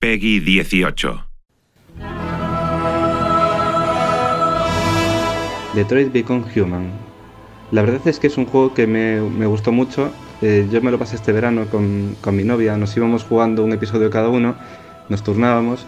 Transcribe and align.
Peggy 0.00 0.40
18. 0.40 1.26
Detroit 5.74 6.10
Become 6.10 6.44
Human. 6.56 6.90
La 7.70 7.82
verdad 7.82 8.08
es 8.08 8.18
que 8.18 8.28
es 8.28 8.38
un 8.38 8.46
juego 8.46 8.72
que 8.72 8.86
me, 8.86 9.20
me 9.20 9.44
gustó 9.44 9.72
mucho. 9.72 10.10
Eh, 10.40 10.66
yo 10.72 10.80
me 10.80 10.90
lo 10.90 10.98
pasé 10.98 11.16
este 11.16 11.32
verano 11.32 11.66
con, 11.66 12.16
con, 12.22 12.34
mi 12.34 12.44
novia. 12.44 12.78
Nos 12.78 12.96
íbamos 12.96 13.24
jugando 13.24 13.62
un 13.62 13.74
episodio 13.74 14.08
cada 14.08 14.30
uno, 14.30 14.56
nos 15.10 15.22
turnábamos 15.22 15.84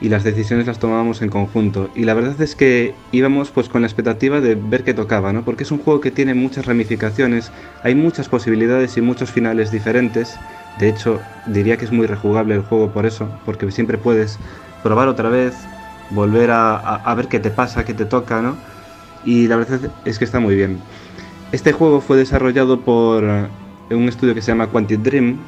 y 0.00 0.08
las 0.08 0.24
decisiones 0.24 0.66
las 0.66 0.78
tomábamos 0.78 1.22
en 1.22 1.30
conjunto. 1.30 1.90
Y 1.94 2.04
la 2.04 2.14
verdad 2.14 2.40
es 2.40 2.54
que 2.54 2.94
íbamos 3.12 3.50
pues 3.50 3.68
con 3.68 3.82
la 3.82 3.86
expectativa 3.86 4.40
de 4.40 4.54
ver 4.54 4.84
qué 4.84 4.94
tocaba, 4.94 5.32
¿no? 5.32 5.44
Porque 5.44 5.64
es 5.64 5.70
un 5.70 5.78
juego 5.78 6.00
que 6.00 6.10
tiene 6.10 6.34
muchas 6.34 6.66
ramificaciones, 6.66 7.50
hay 7.82 7.94
muchas 7.94 8.28
posibilidades 8.28 8.96
y 8.96 9.00
muchos 9.00 9.30
finales 9.30 9.70
diferentes. 9.70 10.36
De 10.78 10.88
hecho, 10.88 11.20
diría 11.46 11.76
que 11.76 11.84
es 11.84 11.92
muy 11.92 12.06
rejugable 12.06 12.54
el 12.54 12.62
juego 12.62 12.90
por 12.90 13.06
eso, 13.06 13.28
porque 13.44 13.70
siempre 13.70 13.98
puedes 13.98 14.38
probar 14.82 15.08
otra 15.08 15.28
vez, 15.28 15.54
volver 16.10 16.50
a, 16.50 16.76
a, 16.76 17.14
ver 17.14 17.28
qué 17.28 17.38
te 17.38 17.50
pasa, 17.50 17.84
qué 17.84 17.94
te 17.94 18.04
toca, 18.04 18.42
¿no? 18.42 18.56
y 19.24 19.48
la 19.48 19.56
verdad 19.56 19.80
es 20.04 20.18
que 20.18 20.24
está 20.24 20.40
muy 20.40 20.54
bien. 20.54 20.78
Este 21.52 21.72
juego 21.72 22.00
fue 22.00 22.16
desarrollado 22.16 22.80
por 22.80 23.24
un 23.24 24.08
estudio 24.08 24.34
que 24.34 24.42
se 24.42 24.48
llama 24.48 24.68
Quantic 24.68 25.00
Dream 25.00 25.38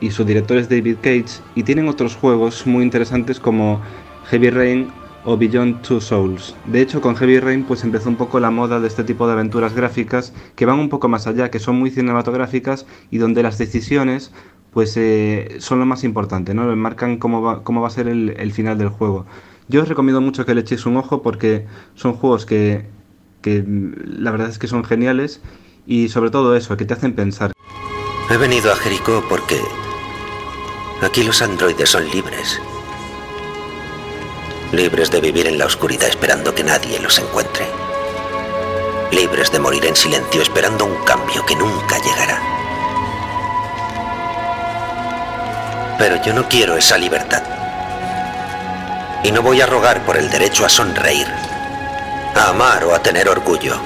y 0.00 0.10
su 0.10 0.24
director 0.24 0.56
es 0.58 0.68
David 0.68 0.96
Cage 1.00 1.40
y 1.54 1.62
tienen 1.62 1.88
otros 1.88 2.16
juegos 2.16 2.66
muy 2.66 2.82
interesantes 2.82 3.40
como 3.40 3.80
Heavy 4.26 4.50
Rain 4.50 4.88
o 5.24 5.36
Beyond 5.36 5.82
Two 5.82 6.00
Souls. 6.00 6.54
De 6.66 6.80
hecho, 6.80 7.00
con 7.00 7.16
Heavy 7.16 7.40
Rain 7.40 7.64
pues 7.64 7.82
empezó 7.84 8.08
un 8.08 8.16
poco 8.16 8.38
la 8.40 8.50
moda 8.50 8.80
de 8.80 8.88
este 8.88 9.04
tipo 9.04 9.26
de 9.26 9.32
aventuras 9.32 9.74
gráficas 9.74 10.32
que 10.54 10.66
van 10.66 10.78
un 10.78 10.88
poco 10.88 11.08
más 11.08 11.26
allá, 11.26 11.50
que 11.50 11.58
son 11.58 11.76
muy 11.76 11.90
cinematográficas 11.90 12.86
y 13.10 13.18
donde 13.18 13.42
las 13.42 13.58
decisiones 13.58 14.32
pues 14.72 14.96
eh, 14.96 15.56
son 15.58 15.78
lo 15.78 15.86
más 15.86 16.04
importante, 16.04 16.54
¿no? 16.54 16.74
Marcan 16.76 17.16
cómo 17.16 17.40
va, 17.40 17.64
cómo 17.64 17.80
va 17.80 17.88
a 17.88 17.90
ser 17.90 18.08
el, 18.08 18.34
el 18.36 18.52
final 18.52 18.76
del 18.78 18.88
juego. 18.88 19.26
Yo 19.68 19.82
os 19.82 19.88
recomiendo 19.88 20.20
mucho 20.20 20.44
que 20.46 20.54
le 20.54 20.60
echéis 20.60 20.86
un 20.86 20.96
ojo 20.96 21.22
porque 21.22 21.66
son 21.94 22.12
juegos 22.12 22.46
que 22.46 22.84
que 23.46 23.64
la 23.64 24.32
verdad 24.32 24.48
es 24.48 24.58
que 24.58 24.66
son 24.66 24.82
geniales 24.82 25.40
y 25.86 26.08
sobre 26.08 26.30
todo 26.30 26.56
eso, 26.56 26.76
que 26.76 26.84
te 26.84 26.94
hacen 26.94 27.14
pensar. 27.14 27.52
He 28.28 28.36
venido 28.36 28.72
a 28.72 28.74
Jericó 28.74 29.22
porque 29.28 29.60
aquí 31.02 31.22
los 31.22 31.42
androides 31.42 31.90
son 31.90 32.08
libres. 32.10 32.60
Libres 34.72 35.10
de 35.10 35.20
vivir 35.20 35.46
en 35.46 35.58
la 35.58 35.66
oscuridad 35.66 36.08
esperando 36.08 36.54
que 36.54 36.64
nadie 36.64 36.98
los 36.98 37.18
encuentre. 37.18 37.66
Libres 39.12 39.50
de 39.52 39.60
morir 39.60 39.86
en 39.86 39.96
silencio 39.96 40.42
esperando 40.42 40.84
un 40.84 40.96
cambio 41.04 41.44
que 41.46 41.56
nunca 41.56 41.98
llegará. 41.98 42.42
Pero 45.98 46.22
yo 46.22 46.34
no 46.34 46.48
quiero 46.48 46.76
esa 46.76 46.98
libertad. 46.98 47.42
Y 49.22 49.30
no 49.30 49.42
voy 49.42 49.60
a 49.60 49.66
rogar 49.66 50.04
por 50.04 50.16
el 50.16 50.30
derecho 50.30 50.66
a 50.66 50.68
sonreír 50.68 51.26
a 52.36 52.50
amar 52.50 52.84
o 52.84 52.94
a 52.94 53.02
tener 53.02 53.28
orgullo. 53.28 53.76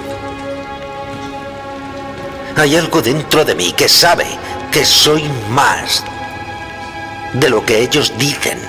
Hay 2.57 2.77
algo 2.77 3.01
dentro 3.01 3.45
de 3.45 3.55
mí 3.55 3.73
que 3.73 3.89
sabe 3.89 4.27
que 4.73 4.85
soy 4.85 5.23
más 5.51 6.05
de 7.33 7.51
lo 7.51 7.65
que 7.65 7.81
ellos 7.81 8.13
dicen. 8.19 8.61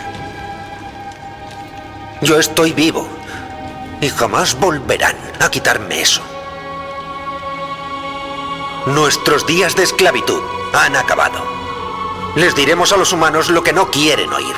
Yo 2.21 2.39
estoy 2.39 2.73
vivo 2.73 3.07
y 3.99 4.09
jamás 4.09 4.59
volverán 4.59 5.15
a 5.39 5.49
quitarme 5.49 6.01
eso. 6.01 6.21
Nuestros 8.87 9.45
días 9.45 9.75
de 9.75 9.83
esclavitud 9.83 10.41
han 10.73 10.95
acabado. 10.95 11.39
Les 12.35 12.55
diremos 12.55 12.91
a 12.91 12.97
los 12.97 13.11
humanos 13.11 13.49
lo 13.49 13.63
que 13.63 13.73
no 13.73 13.89
quieren 13.89 14.31
oír. 14.31 14.55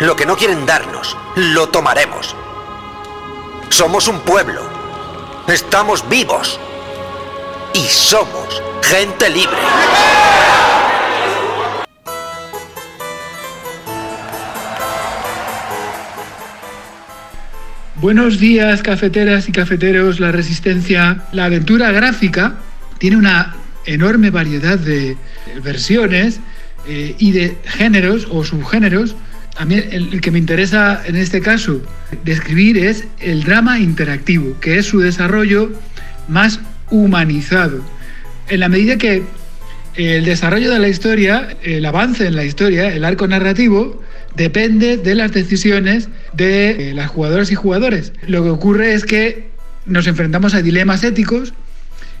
Lo 0.00 0.14
que 0.14 0.26
no 0.26 0.36
quieren 0.36 0.66
darnos, 0.66 1.16
lo 1.34 1.68
tomaremos. 1.68 2.36
Somos 3.70 4.06
un 4.06 4.20
pueblo. 4.20 4.62
Estamos 5.46 6.08
vivos. 6.08 6.60
Y 7.72 7.84
somos 7.86 8.62
gente 8.82 9.28
libre. 9.30 9.58
Buenos 18.00 18.38
días, 18.38 18.80
cafeteras 18.82 19.48
y 19.48 19.52
cafeteros. 19.52 20.20
La 20.20 20.30
resistencia, 20.30 21.24
la 21.32 21.46
aventura 21.46 21.90
gráfica, 21.90 22.54
tiene 22.98 23.16
una 23.16 23.56
enorme 23.86 24.30
variedad 24.30 24.78
de 24.78 25.16
versiones 25.64 26.38
eh, 26.86 27.16
y 27.18 27.32
de 27.32 27.56
géneros 27.64 28.28
o 28.30 28.44
subgéneros 28.44 29.16
a 29.56 29.64
mí 29.64 29.74
el, 29.74 30.12
el, 30.12 30.20
que 30.20 30.30
me 30.30 30.38
interesa 30.38 31.02
en 31.04 31.16
este 31.16 31.40
caso 31.40 31.82
describir 32.24 32.78
es 32.78 33.04
el 33.18 33.42
drama 33.42 33.80
interactivo, 33.80 34.56
que 34.60 34.78
es 34.78 34.86
su 34.86 35.00
desarrollo 35.00 35.72
más 36.28 36.60
humanizado. 36.90 37.84
En 38.48 38.60
la 38.60 38.68
medida 38.68 38.96
que 38.96 39.24
el 39.96 40.24
desarrollo 40.24 40.70
de 40.70 40.78
la 40.78 40.88
historia, 40.88 41.56
el 41.64 41.84
avance 41.84 42.28
en 42.28 42.36
la 42.36 42.44
historia, 42.44 42.94
el 42.94 43.04
arco 43.04 43.26
narrativo, 43.26 44.00
depende 44.36 44.96
de 44.96 45.16
las 45.16 45.32
decisiones 45.32 46.08
de 46.32 46.92
las 46.94 47.10
jugadoras 47.10 47.50
y 47.50 47.54
jugadores. 47.54 48.12
Lo 48.26 48.42
que 48.42 48.50
ocurre 48.50 48.94
es 48.94 49.04
que 49.04 49.48
nos 49.86 50.06
enfrentamos 50.06 50.54
a 50.54 50.62
dilemas 50.62 51.04
éticos 51.04 51.54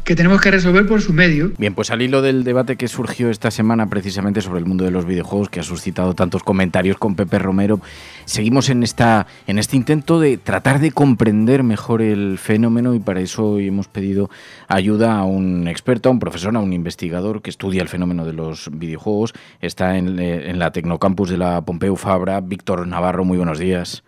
que 0.08 0.16
tenemos 0.16 0.40
que 0.40 0.50
resolver 0.50 0.86
por 0.86 1.02
su 1.02 1.12
medio. 1.12 1.52
Bien, 1.58 1.74
pues 1.74 1.90
al 1.90 2.00
hilo 2.00 2.22
del 2.22 2.42
debate 2.42 2.76
que 2.76 2.88
surgió 2.88 3.28
esta 3.28 3.50
semana 3.50 3.90
precisamente 3.90 4.40
sobre 4.40 4.58
el 4.58 4.64
mundo 4.64 4.86
de 4.86 4.90
los 4.90 5.04
videojuegos, 5.04 5.50
que 5.50 5.60
ha 5.60 5.62
suscitado 5.62 6.14
tantos 6.14 6.42
comentarios 6.42 6.96
con 6.96 7.14
Pepe 7.14 7.38
Romero, 7.38 7.78
seguimos 8.24 8.70
en, 8.70 8.82
esta, 8.82 9.26
en 9.46 9.58
este 9.58 9.76
intento 9.76 10.18
de 10.18 10.38
tratar 10.38 10.80
de 10.80 10.92
comprender 10.92 11.62
mejor 11.62 12.00
el 12.00 12.38
fenómeno 12.38 12.94
y 12.94 13.00
para 13.00 13.20
eso 13.20 13.50
hoy 13.50 13.68
hemos 13.68 13.86
pedido 13.88 14.30
ayuda 14.66 15.18
a 15.18 15.24
un 15.24 15.68
experto, 15.68 16.08
a 16.08 16.12
un 16.12 16.20
profesor, 16.20 16.56
a 16.56 16.60
un 16.60 16.72
investigador 16.72 17.42
que 17.42 17.50
estudia 17.50 17.82
el 17.82 17.90
fenómeno 17.90 18.24
de 18.24 18.32
los 18.32 18.70
videojuegos. 18.72 19.34
Está 19.60 19.98
en, 19.98 20.18
en 20.18 20.58
la 20.58 20.72
Tecnocampus 20.72 21.28
de 21.28 21.36
la 21.36 21.60
Pompeu 21.60 21.96
Fabra. 21.96 22.40
Víctor 22.40 22.86
Navarro, 22.86 23.26
muy 23.26 23.36
buenos 23.36 23.58
días. 23.58 24.04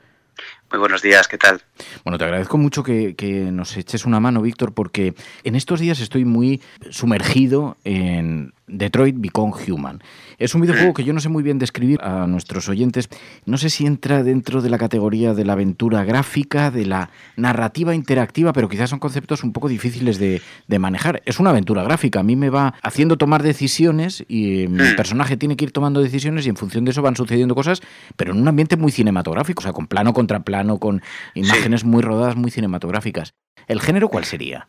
Muy 0.70 0.78
buenos 0.78 1.02
días, 1.02 1.28
¿qué 1.28 1.36
tal? 1.36 1.60
Bueno, 2.04 2.18
te 2.18 2.24
agradezco 2.24 2.58
mucho 2.58 2.82
que, 2.82 3.14
que, 3.14 3.50
nos 3.50 3.76
eches 3.76 4.06
una 4.06 4.20
mano, 4.20 4.42
Víctor, 4.42 4.72
porque 4.72 5.14
en 5.44 5.54
estos 5.54 5.80
días 5.80 6.00
estoy 6.00 6.24
muy 6.24 6.60
sumergido 6.90 7.76
en 7.84 8.52
Detroit 8.70 9.16
Become 9.18 9.52
Human. 9.68 10.02
Es 10.38 10.54
un 10.54 10.62
videojuego 10.62 10.94
que 10.94 11.04
yo 11.04 11.12
no 11.12 11.20
sé 11.20 11.28
muy 11.28 11.42
bien 11.42 11.58
describir 11.58 12.00
a 12.02 12.26
nuestros 12.26 12.68
oyentes. 12.68 13.08
No 13.44 13.58
sé 13.58 13.68
si 13.68 13.84
entra 13.84 14.22
dentro 14.22 14.62
de 14.62 14.70
la 14.70 14.78
categoría 14.78 15.34
de 15.34 15.44
la 15.44 15.52
aventura 15.52 16.04
gráfica, 16.04 16.70
de 16.70 16.86
la 16.86 17.10
narrativa 17.36 17.94
interactiva, 17.94 18.52
pero 18.52 18.68
quizás 18.68 18.90
son 18.90 18.98
conceptos 18.98 19.44
un 19.44 19.52
poco 19.52 19.68
difíciles 19.68 20.18
de, 20.18 20.40
de 20.66 20.78
manejar. 20.78 21.22
Es 21.26 21.40
una 21.40 21.50
aventura 21.50 21.82
gráfica. 21.82 22.20
A 22.20 22.22
mí 22.22 22.36
me 22.36 22.48
va 22.48 22.74
haciendo 22.82 23.18
tomar 23.18 23.42
decisiones 23.42 24.24
y 24.28 24.66
mi 24.68 24.94
personaje 24.94 25.36
tiene 25.36 25.56
que 25.56 25.66
ir 25.66 25.72
tomando 25.72 26.00
decisiones 26.00 26.46
y 26.46 26.48
en 26.48 26.56
función 26.56 26.84
de 26.84 26.92
eso 26.92 27.02
van 27.02 27.16
sucediendo 27.16 27.54
cosas, 27.54 27.82
pero 28.16 28.32
en 28.32 28.40
un 28.40 28.48
ambiente 28.48 28.76
muy 28.76 28.92
cinematográfico, 28.92 29.60
o 29.60 29.62
sea, 29.62 29.72
con 29.72 29.86
plano 29.86 30.12
contra 30.14 30.40
plano, 30.40 30.78
con 30.78 31.02
muy 31.84 32.02
rodadas, 32.02 32.36
muy 32.36 32.50
cinematográficas. 32.50 33.34
¿El 33.66 33.80
género 33.80 34.08
cuál 34.08 34.24
sería? 34.24 34.66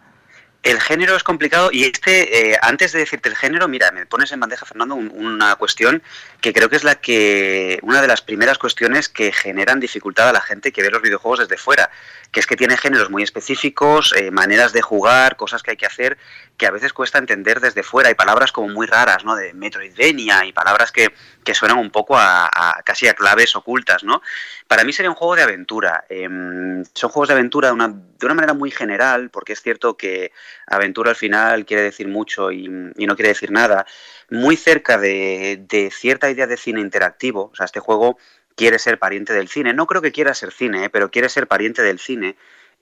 El 0.64 0.80
género 0.80 1.16
es 1.16 1.24
complicado 1.24 1.70
y 1.72 1.86
este, 1.86 2.52
eh, 2.52 2.58
antes 2.62 2.92
de 2.92 3.00
decirte 3.00 3.30
el 3.30 3.36
género, 3.36 3.68
mira, 3.68 3.92
me 3.92 4.06
pones 4.06 4.32
en 4.32 4.40
bandeja, 4.40 4.66
Fernando, 4.66 4.94
una 4.94 5.56
cuestión 5.56 6.04
que 6.42 6.54
creo 6.54 6.70
que 6.70 6.76
es 6.76 6.84
la 6.84 6.96
que, 6.96 7.80
una 7.84 8.02
de 8.02 8.08
las 8.08 8.22
primeras 8.22 8.58
cuestiones 8.58 9.10
que 9.10 9.32
generan 9.32 9.80
dificultad 9.80 10.30
a 10.30 10.34
la 10.34 10.42
gente 10.42 10.72
que 10.72 10.82
ve 10.82 10.90
los 10.90 11.02
videojuegos 11.02 11.40
desde 11.40 11.56
fuera, 11.56 11.92
que 12.32 12.40
es 12.40 12.48
que 12.48 12.56
tiene 12.56 12.78
géneros 12.78 13.12
muy 13.12 13.22
específicos, 13.22 14.14
eh, 14.18 14.32
maneras 14.32 14.74
de 14.74 14.82
jugar, 14.82 15.36
cosas 15.36 15.62
que 15.62 15.72
hay 15.72 15.78
que 15.78 15.86
hacer, 15.86 16.18
que 16.58 16.66
a 16.66 16.72
veces 16.72 16.94
cuesta 16.94 17.20
entender 17.20 17.60
desde 17.60 17.84
fuera, 17.84 18.10
y 18.10 18.16
palabras 18.16 18.52
como 18.52 18.70
muy 18.70 18.88
raras, 18.88 19.24
¿no? 19.24 19.36
De 19.36 19.54
Metroidvania 19.54 20.46
y 20.46 20.52
palabras 20.52 20.92
que, 20.92 21.14
que 21.44 21.54
suenan 21.54 21.78
un 21.78 21.92
poco 21.92 22.18
a, 22.18 22.50
casi 22.86 23.08
a 23.08 23.14
claves 23.14 23.56
ocultas, 23.56 24.04
¿no? 24.04 24.22
Para 24.68 24.84
mí 24.84 24.94
sería 24.94 25.10
un 25.10 25.16
juego 25.16 25.36
de 25.36 25.44
aventura. 25.44 26.06
Em, 26.10 26.84
son 26.94 27.10
juegos 27.10 27.28
de 27.30 27.34
aventura 27.34 27.68
de 27.70 27.74
una, 27.74 27.88
de 27.90 28.26
una 28.26 28.36
manera 28.36 28.54
muy 28.54 28.72
general, 28.72 29.30
porque 29.30 29.54
es 29.54 29.62
cierto 29.62 29.98
que 29.98 30.32
aventura 30.68 31.10
al 31.10 31.16
final 31.16 31.66
quiere 31.66 31.84
decir 31.84 32.08
mucho 32.08 32.52
y, 32.52 32.68
no 32.68 33.16
quiere 33.16 33.30
decir 33.30 33.52
nada, 33.52 33.86
muy 34.30 34.56
cerca 34.56 34.98
de, 34.98 35.90
cierta 35.92 36.30
idea 36.32 36.48
de 36.48 36.58
cine 36.58 36.82
interactivo. 36.82 37.50
O 37.52 37.56
sea, 37.56 37.66
este 37.66 37.80
juego 37.80 38.18
quiere 38.56 38.80
ser 38.80 39.00
pariente 39.00 39.34
del 39.34 39.48
cine. 39.48 39.74
No 39.74 39.88
creo 39.88 40.02
que 40.02 40.12
quiera 40.12 40.34
ser 40.34 40.52
cine, 40.52 40.86
¿eh? 40.86 40.90
pero 40.90 41.12
quiere 41.12 41.30
ser 41.30 41.48
pariente 41.48 41.84
del 41.84 42.00
cine. 42.00 42.36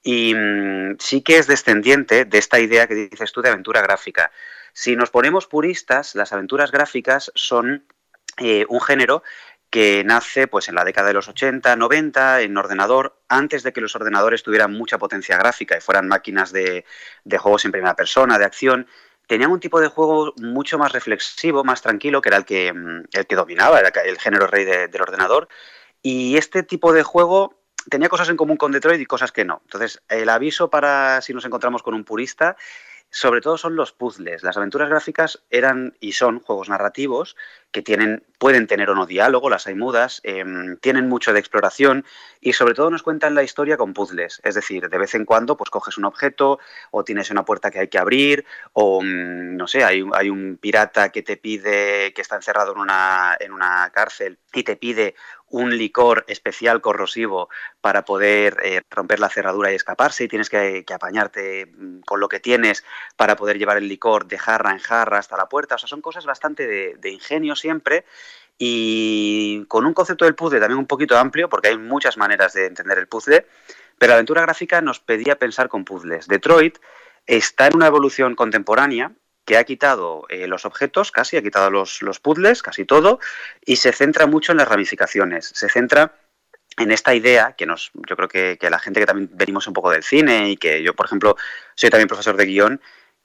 Y 0.04 0.34
mm, 0.34 0.98
sí 1.00 1.22
que 1.22 1.38
es 1.38 1.48
descendiente 1.48 2.26
de 2.26 2.38
esta 2.38 2.60
idea 2.60 2.88
que 2.88 2.96
dices 2.96 3.32
tú 3.32 3.42
de 3.42 3.50
aventura 3.50 3.82
gráfica. 3.82 4.32
Si 4.74 4.96
nos 4.96 5.10
ponemos 5.10 5.48
puristas, 5.48 6.16
las 6.16 6.32
aventuras 6.32 6.72
gráficas 6.72 7.32
son 7.36 7.86
eh, 8.38 8.66
un 8.70 8.80
género 8.82 9.24
que 9.70 10.04
nace 10.04 10.48
pues 10.48 10.68
en 10.68 10.76
la 10.76 10.84
década 10.84 11.10
de 11.10 11.14
los 11.14 11.28
80, 11.28 11.76
90 11.76 12.42
en 12.42 12.58
ordenador, 12.58 13.22
antes 13.28 13.62
de 13.64 13.72
que 13.72 13.82
los 13.82 13.96
ordenadores 13.96 14.42
tuvieran 14.42 14.74
mucha 14.74 14.98
potencia 14.98 15.38
gráfica 15.38 15.78
y 15.78 15.82
fueran 15.82 16.08
máquinas 16.08 16.52
de, 16.52 16.86
juegos 17.38 17.66
en 17.66 17.72
primera 17.72 17.96
persona, 17.96 18.40
de 18.40 18.46
acción, 18.46 18.88
tenían 19.30 19.52
un 19.52 19.60
tipo 19.60 19.80
de 19.80 19.90
juego 19.90 20.34
mucho 20.38 20.80
más 20.80 20.92
reflexivo, 20.92 21.64
más 21.64 21.84
tranquilo, 21.84 22.20
que 22.20 22.30
era 22.30 22.38
el 22.38 22.46
que, 22.46 22.74
mm, 22.74 23.04
el 23.14 23.28
que 23.28 23.36
dominaba, 23.36 23.80
era 23.80 23.90
el 24.02 24.18
género 24.18 24.48
rey 24.48 24.66
del 24.66 25.02
ordenador. 25.02 25.48
Y 26.02 26.36
este 26.36 26.64
tipo 26.64 26.94
de 26.94 27.04
juego 27.04 27.62
tenía 27.92 28.10
cosas 28.10 28.30
en 28.30 28.38
común 28.38 28.58
con 28.58 28.72
Detroit 28.72 29.00
y 29.00 29.06
cosas 29.06 29.32
que 29.32 29.46
no. 29.46 29.62
Entonces, 29.66 30.02
el 30.10 30.30
aviso 30.30 30.72
para 30.72 31.22
si 31.22 31.36
nos 31.36 31.46
encontramos 31.46 31.84
con 31.84 31.94
un 31.94 32.06
purista 32.06 32.58
sobre 33.12 33.42
todo 33.42 33.58
son 33.58 33.76
los 33.76 33.92
puzzles. 33.92 34.44
Las 34.44 34.58
aventuras 34.58 34.90
gráficas 34.90 35.44
eran 35.50 35.96
y 36.00 36.14
son 36.14 36.40
juegos 36.40 36.70
narrativos 36.70 37.36
que 37.72 37.82
tienen, 37.82 38.24
pueden 38.38 38.68
tener 38.68 38.90
o 38.90 38.96
no 38.96 39.06
diálogo, 39.06 39.50
las 39.50 39.68
hay 39.68 39.76
mudas, 39.76 40.22
em, 40.24 40.78
tienen 40.78 41.08
mucho 41.08 41.34
de 41.34 41.40
exploración 41.40 42.06
y 42.42 42.54
sobre 42.54 42.74
todo 42.74 42.90
nos 42.90 43.04
cuentan 43.04 43.36
la 43.36 43.44
historia 43.44 43.78
con 43.78 43.94
puzzles. 43.94 44.42
Es 44.44 44.56
decir, 44.56 44.90
de 44.90 44.98
vez 44.98 45.14
en 45.16 45.26
cuando 45.26 45.58
pues 45.58 45.70
coges 45.70 45.98
un 45.98 46.06
objeto 46.06 46.60
o 46.92 47.04
tienes 47.04 47.30
una 47.30 47.46
puerta 47.46 47.70
que 47.70 47.80
hay 47.80 47.88
que 47.88 48.00
abrir 48.00 48.46
o 48.74 49.02
mm, 49.02 49.56
no 49.56 49.68
sé, 49.68 49.84
hay, 49.84 50.04
hay 50.14 50.30
un 50.30 50.58
pirata 50.58 51.10
que 51.10 51.22
te 51.22 51.38
pide, 51.38 52.14
que 52.14 52.22
está 52.22 52.36
encerrado 52.36 52.74
en 52.74 52.80
una, 52.80 53.38
en 53.40 53.54
una 53.54 53.92
cárcel 53.94 54.40
y 54.54 54.64
te 54.64 54.76
pide 54.76 55.16
un 55.50 55.78
licor 55.78 56.26
especial 56.28 56.82
corrosivo 56.82 57.50
para 57.82 58.06
poder 58.06 58.58
eh, 58.64 58.82
romper 58.90 59.20
la 59.20 59.30
cerradura 59.30 59.72
y 59.72 59.76
escaparse 59.76 60.24
y 60.24 60.28
tienes 60.28 60.50
que, 60.50 60.86
apañarte 60.94 61.66
mm, 61.66 62.02
con 62.02 62.20
lo 62.20 62.30
que 62.30 62.40
tienes 62.40 62.84
para 63.16 63.36
poder 63.36 63.58
llevar 63.58 63.78
el 63.78 63.88
licor 63.88 64.28
de 64.28 64.38
jarra 64.38 64.72
en 64.72 64.80
jarra 64.80 65.20
hasta 65.20 65.38
la 65.38 65.50
puerta. 65.50 65.76
O 65.76 65.78
sea, 65.78 65.88
son 65.88 66.02
cosas 66.02 66.26
bastante 66.26 66.96
de, 66.98 67.10
ingenio 67.10 67.56
siempre 67.56 68.06
y 68.58 69.66
con 69.68 69.86
un 69.86 69.94
concepto 69.94 70.26
del 70.26 70.36
puzzle 70.36 70.60
también 70.60 70.80
un 70.80 70.88
poquito 70.88 71.18
amplio 71.18 71.50
porque 71.50 71.70
hay 71.70 71.78
muchas 71.78 72.18
maneras 72.18 72.54
de 72.54 72.66
entender 72.66 72.98
el 72.98 73.08
puzzle, 73.08 73.46
pero 73.98 74.12
la 74.12 74.16
aventura 74.16 74.42
gráfica 74.42 74.82
nos 74.82 75.00
pedía 75.00 75.40
pensar 75.40 75.70
con 75.70 75.86
puzzles. 75.86 76.28
Detroit 76.28 76.78
está 77.26 77.68
en 77.68 77.76
una 77.76 77.88
evolución 77.88 78.36
contemporánea 78.36 79.12
que 79.50 79.58
ha 79.58 79.64
quitado 79.64 80.28
eh, 80.30 80.46
los 80.46 80.64
objetos, 80.64 81.12
casi, 81.12 81.36
ha 81.36 81.42
quitado 81.42 81.72
los, 81.72 82.04
los 82.04 82.20
puzzles, 82.20 82.62
casi 82.62 82.86
todo, 82.86 83.20
y 83.66 83.78
se 83.78 83.92
centra 83.92 84.28
mucho 84.28 84.52
en 84.52 84.60
las 84.60 84.68
ramificaciones. 84.68 85.52
Se 85.56 85.68
centra 85.70 86.14
en 86.78 86.92
esta 86.92 87.16
idea 87.16 87.56
que 87.58 87.66
nos, 87.66 87.90
yo 88.08 88.16
creo 88.16 88.28
que, 88.28 88.70
la 88.70 88.78
gente 88.78 89.00
que 89.00 89.08
también 89.08 89.28
venimos 89.34 89.66
un 89.66 89.74
poco 89.74 89.90
del 89.90 90.04
cine 90.04 90.52
y 90.52 90.58
que 90.58 90.84
yo, 90.84 90.94
por 90.94 91.08
ejemplo, 91.08 91.36
soy 91.74 91.90
también 91.90 92.08
profesor 92.08 92.38
de 92.38 92.46
guion, 92.46 92.80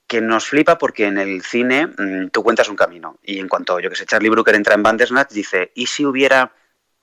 que 0.06 0.22
nos 0.22 0.46
flipa 0.46 0.78
porque 0.78 1.04
en 1.04 1.18
el 1.18 1.42
cine 1.42 1.88
mm, 1.88 2.28
tú 2.28 2.42
cuentas 2.42 2.70
un 2.70 2.76
camino. 2.76 3.18
Y 3.22 3.38
en 3.38 3.46
cuanto, 3.46 3.78
yo 3.78 3.90
que 3.90 3.96
sé, 3.96 4.06
Charlie 4.06 4.30
Brooker 4.30 4.54
entra 4.54 4.76
en 4.76 4.82
Bandersnatch, 4.82 5.30
dice, 5.30 5.72
¿y 5.74 5.88
si 5.88 6.06
hubiera 6.06 6.52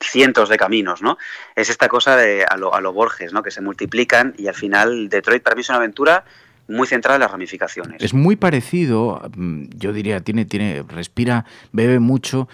cientos 0.03 0.49
de 0.49 0.57
caminos, 0.57 1.03
¿no? 1.03 1.19
Es 1.55 1.69
esta 1.69 1.87
cosa 1.87 2.17
de 2.17 2.43
a 2.43 2.57
lo, 2.57 2.73
a 2.73 2.81
lo 2.81 2.91
Borges, 2.91 3.33
¿no? 3.33 3.43
Que 3.43 3.51
se 3.51 3.61
multiplican 3.61 4.33
y 4.35 4.47
al 4.47 4.55
final 4.55 5.09
Detroit 5.09 5.43
para 5.43 5.55
mí 5.55 5.61
es 5.61 5.69
una 5.69 5.77
aventura 5.77 6.25
muy 6.71 6.87
centrada 6.87 7.15
en 7.15 7.21
las 7.21 7.31
ramificaciones. 7.31 8.01
Es 8.01 8.13
muy 8.13 8.35
parecido, 8.35 9.21
mm, 9.35 9.65
yo 9.75 9.93
diría, 9.93 10.21
tiene, 10.21 10.45
tiene, 10.45 10.83
respira, 10.87 11.45
bebe 11.71 11.99
mucho. 11.99 12.47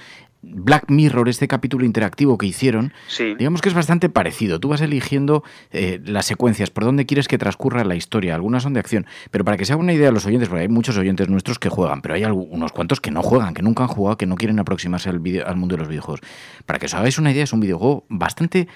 Black 0.43 0.89
Mirror, 0.89 1.27
este 1.29 1.47
capítulo 1.47 1.83
interactivo 1.83 2.37
que 2.37 2.45
hicieron, 2.45 2.93
digamos 3.17 3.61
que 3.61 3.69
es 3.69 3.75
bastante 3.75 4.07
parecido. 4.07 4.59
Tú 4.59 4.69
vas 4.69 4.81
eligiendo 4.81 5.43
eh, 5.71 5.99
las 6.05 6.25
secuencias, 6.25 6.69
por 6.69 6.85
dónde 6.85 7.05
quieres 7.05 7.27
que 7.27 7.37
transcurra 7.37 7.83
la 7.83 7.95
historia. 7.95 8.35
Algunas 8.35 8.63
son 8.63 8.73
de 8.73 8.79
acción, 8.79 9.07
pero 9.31 9.43
para 9.43 9.57
que 9.57 9.65
se 9.65 9.73
haga 9.73 9.81
una 9.81 9.93
idea 9.93 10.09
a 10.09 10.11
los 10.11 10.25
oyentes, 10.25 10.47
porque 10.47 10.61
hay 10.61 10.69
muchos 10.69 10.95
oyentes 10.97 11.27
nuestros 11.27 11.59
que 11.59 11.69
juegan, 11.69 12.01
pero 12.01 12.13
hay 12.13 12.23
unos 12.23 12.71
cuantos 12.71 13.01
que 13.01 13.11
no 13.11 13.23
juegan, 13.23 13.53
que 13.53 13.61
nunca 13.61 13.83
han 13.83 13.89
jugado, 13.89 14.17
que 14.17 14.25
no 14.25 14.35
quieren 14.35 14.59
aproximarse 14.59 15.09
al, 15.09 15.21
al 15.45 15.55
mundo 15.55 15.75
de 15.75 15.79
los 15.79 15.89
videojuegos. 15.89 16.21
Para 16.65 16.79
que 16.79 16.85
os 16.85 16.93
hagáis 16.93 17.17
una 17.17 17.31
idea, 17.31 17.43
es 17.43 17.51
un 17.51 17.59
videojuego 17.59 18.05
bastante 18.07 18.67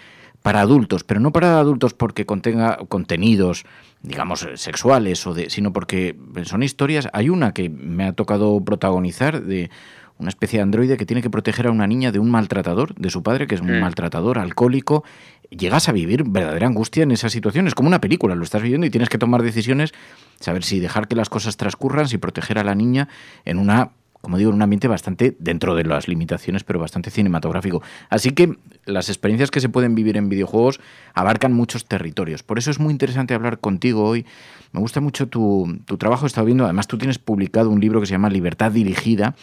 para 0.41 0.61
adultos, 0.61 1.03
pero 1.03 1.19
no 1.19 1.31
para 1.31 1.59
adultos 1.59 1.93
porque 1.93 2.25
contenga 2.25 2.77
contenidos, 2.89 3.65
digamos, 4.01 4.47
sexuales, 4.55 5.25
o 5.27 5.33
de, 5.33 5.49
sino 5.49 5.71
porque 5.73 6.15
son 6.43 6.63
historias. 6.63 7.07
Hay 7.13 7.29
una 7.29 7.53
que 7.53 7.69
me 7.69 8.05
ha 8.05 8.13
tocado 8.13 8.63
protagonizar 8.63 9.43
de 9.43 9.69
una 10.17 10.29
especie 10.29 10.59
de 10.59 10.63
androide 10.63 10.97
que 10.97 11.05
tiene 11.05 11.21
que 11.21 11.29
proteger 11.29 11.67
a 11.67 11.71
una 11.71 11.87
niña 11.87 12.11
de 12.11 12.19
un 12.19 12.29
maltratador, 12.29 12.93
de 12.95 13.09
su 13.09 13.23
padre, 13.23 13.47
que 13.47 13.55
es 13.55 13.61
un 13.61 13.77
mm. 13.77 13.81
maltratador 13.81 14.37
alcohólico. 14.39 15.03
Llegas 15.49 15.89
a 15.89 15.91
vivir 15.91 16.23
verdadera 16.25 16.67
angustia 16.67 17.03
en 17.03 17.11
esas 17.11 17.31
situaciones, 17.31 17.75
como 17.75 17.87
una 17.87 17.99
película, 17.99 18.35
lo 18.35 18.43
estás 18.43 18.61
viviendo 18.61 18.85
y 18.85 18.89
tienes 18.89 19.09
que 19.09 19.17
tomar 19.17 19.41
decisiones, 19.41 19.93
saber 20.39 20.63
si 20.63 20.79
dejar 20.79 21.07
que 21.07 21.15
las 21.15 21.29
cosas 21.29 21.57
transcurran, 21.57 22.07
si 22.07 22.17
proteger 22.17 22.59
a 22.59 22.63
la 22.63 22.75
niña 22.75 23.09
en 23.45 23.57
una 23.57 23.91
como 24.21 24.37
digo, 24.37 24.51
en 24.51 24.55
un 24.55 24.61
ambiente 24.61 24.87
bastante 24.87 25.35
dentro 25.39 25.75
de 25.75 25.83
las 25.83 26.07
limitaciones, 26.07 26.63
pero 26.63 26.79
bastante 26.79 27.09
cinematográfico. 27.09 27.81
Así 28.09 28.31
que 28.31 28.55
las 28.85 29.09
experiencias 29.09 29.51
que 29.51 29.59
se 29.59 29.69
pueden 29.69 29.95
vivir 29.95 30.15
en 30.17 30.29
videojuegos 30.29 30.79
abarcan 31.13 31.53
muchos 31.53 31.85
territorios. 31.85 32.43
Por 32.43 32.59
eso 32.59 32.71
es 32.71 32.79
muy 32.79 32.91
interesante 32.91 33.33
hablar 33.33 33.59
contigo 33.59 34.03
hoy. 34.03 34.25
Me 34.71 34.79
gusta 34.79 35.01
mucho 35.01 35.27
tu, 35.27 35.79
tu 35.85 35.97
trabajo, 35.97 36.25
he 36.25 36.27
estado 36.27 36.45
viendo, 36.45 36.63
además 36.63 36.87
tú 36.87 36.97
tienes 36.97 37.17
publicado 37.17 37.69
un 37.69 37.81
libro 37.81 37.99
que 37.99 38.05
se 38.05 38.11
llama 38.11 38.29
Libertad 38.29 38.71
Dirigida, 38.71 39.35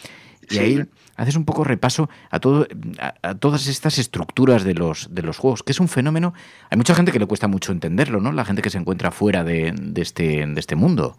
y 0.49 0.57
ahí 0.59 0.85
haces 1.15 1.35
un 1.35 1.45
poco 1.45 1.63
repaso 1.63 2.09
a, 2.29 2.39
todo, 2.39 2.65
a, 2.99 3.35
todas 3.35 3.67
estas 3.67 3.97
estructuras 3.97 4.63
de 4.63 4.73
los, 4.73 5.13
de 5.13 5.21
los 5.21 5.37
juegos, 5.37 5.63
que 5.63 5.73
es 5.73 5.79
un 5.79 5.89
fenómeno. 5.89 6.33
Hay 6.69 6.77
mucha 6.77 6.95
gente 6.95 7.11
que 7.11 7.19
le 7.19 7.25
cuesta 7.25 7.47
mucho 7.47 7.71
entenderlo, 7.71 8.21
¿no? 8.21 8.31
La 8.31 8.45
gente 8.45 8.61
que 8.61 8.69
se 8.69 8.77
encuentra 8.77 9.11
fuera 9.11 9.43
de, 9.43 9.73
de 9.75 10.01
este, 10.01 10.45
de 10.47 10.59
este 10.59 10.75
mundo. 10.75 11.17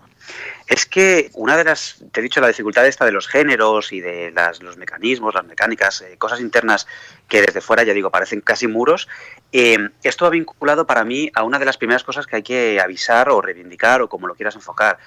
Es 0.66 0.87
que 0.87 1.31
una 1.35 1.57
de 1.57 1.64
las, 1.64 2.02
te 2.12 2.21
he 2.21 2.23
dicho, 2.23 2.40
la 2.40 2.49
dificultad 2.49 2.87
esta 2.87 3.05
de 3.05 3.12
los 3.12 3.26
géneros 3.26 3.93
y 3.93 4.00
de 4.00 4.31
las, 4.31 4.62
los 4.62 4.76
mecanismos, 4.76 5.35
las 5.35 5.45
mecánicas, 5.45 6.02
eh, 6.02 6.16
cosas 6.16 6.40
internas 6.40 6.87
que 7.28 7.43
desde 7.43 7.61
fuera, 7.61 7.83
ya 7.83 7.93
digo, 7.93 8.11
parecen 8.11 8.40
casi 8.40 8.66
muros, 8.66 9.09
eh, 9.52 9.90
esto 10.02 10.26
ha 10.26 10.31
vinculado 10.31 10.87
para 10.87 11.05
mí 11.05 11.31
a 11.35 11.43
una 11.43 11.59
de 11.59 11.64
las 11.64 11.76
primeras 11.76 12.05
cosas 12.05 12.26
que 12.26 12.37
hay 12.37 12.43
que 12.43 12.81
avisar 12.81 13.28
o 13.31 13.40
reivindicar 13.40 14.02
o 14.02 14.09
como 14.09 14.26
lo 14.26 14.35
quieras 14.35 14.55
enfocar 14.55 14.99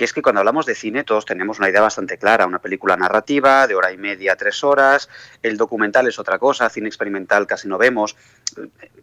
que 0.00 0.06
es 0.06 0.14
que 0.14 0.22
cuando 0.22 0.38
hablamos 0.38 0.64
de 0.64 0.74
cine 0.74 1.04
todos 1.04 1.26
tenemos 1.26 1.58
una 1.58 1.68
idea 1.68 1.82
bastante 1.82 2.16
clara, 2.16 2.46
una 2.46 2.58
película 2.58 2.96
narrativa 2.96 3.66
de 3.66 3.74
hora 3.74 3.92
y 3.92 3.98
media, 3.98 4.34
tres 4.34 4.64
horas, 4.64 5.10
el 5.42 5.58
documental 5.58 6.08
es 6.08 6.18
otra 6.18 6.38
cosa, 6.38 6.70
cine 6.70 6.88
experimental 6.88 7.46
casi 7.46 7.68
no 7.68 7.76
vemos, 7.76 8.16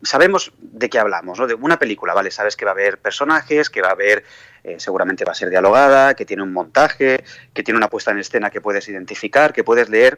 sabemos 0.02 0.54
de 0.60 0.90
qué 0.90 0.98
hablamos, 0.98 1.38
¿no? 1.38 1.46
De 1.46 1.54
una 1.54 1.78
película, 1.78 2.16
¿vale? 2.16 2.32
Sabes 2.32 2.56
que 2.56 2.66
va 2.66 2.72
a 2.72 2.74
haber 2.74 2.98
personajes, 2.98 3.70
que 3.70 3.84
va 3.84 3.90
a 3.90 3.92
haber, 3.92 4.24
eh, 4.64 4.78
seguramente 4.80 5.24
va 5.24 5.34
a 5.34 5.36
ser 5.36 5.52
dialogada, 5.52 6.16
que 6.16 6.26
tiene 6.26 6.42
un 6.42 6.52
montaje, 6.52 7.24
que 7.54 7.62
tiene 7.62 7.78
una 7.78 7.90
puesta 7.90 8.10
en 8.10 8.18
escena 8.18 8.50
que 8.50 8.60
puedes 8.60 8.90
identificar, 8.90 9.54
que 9.54 9.64
puedes 9.64 9.90
leer 9.90 10.18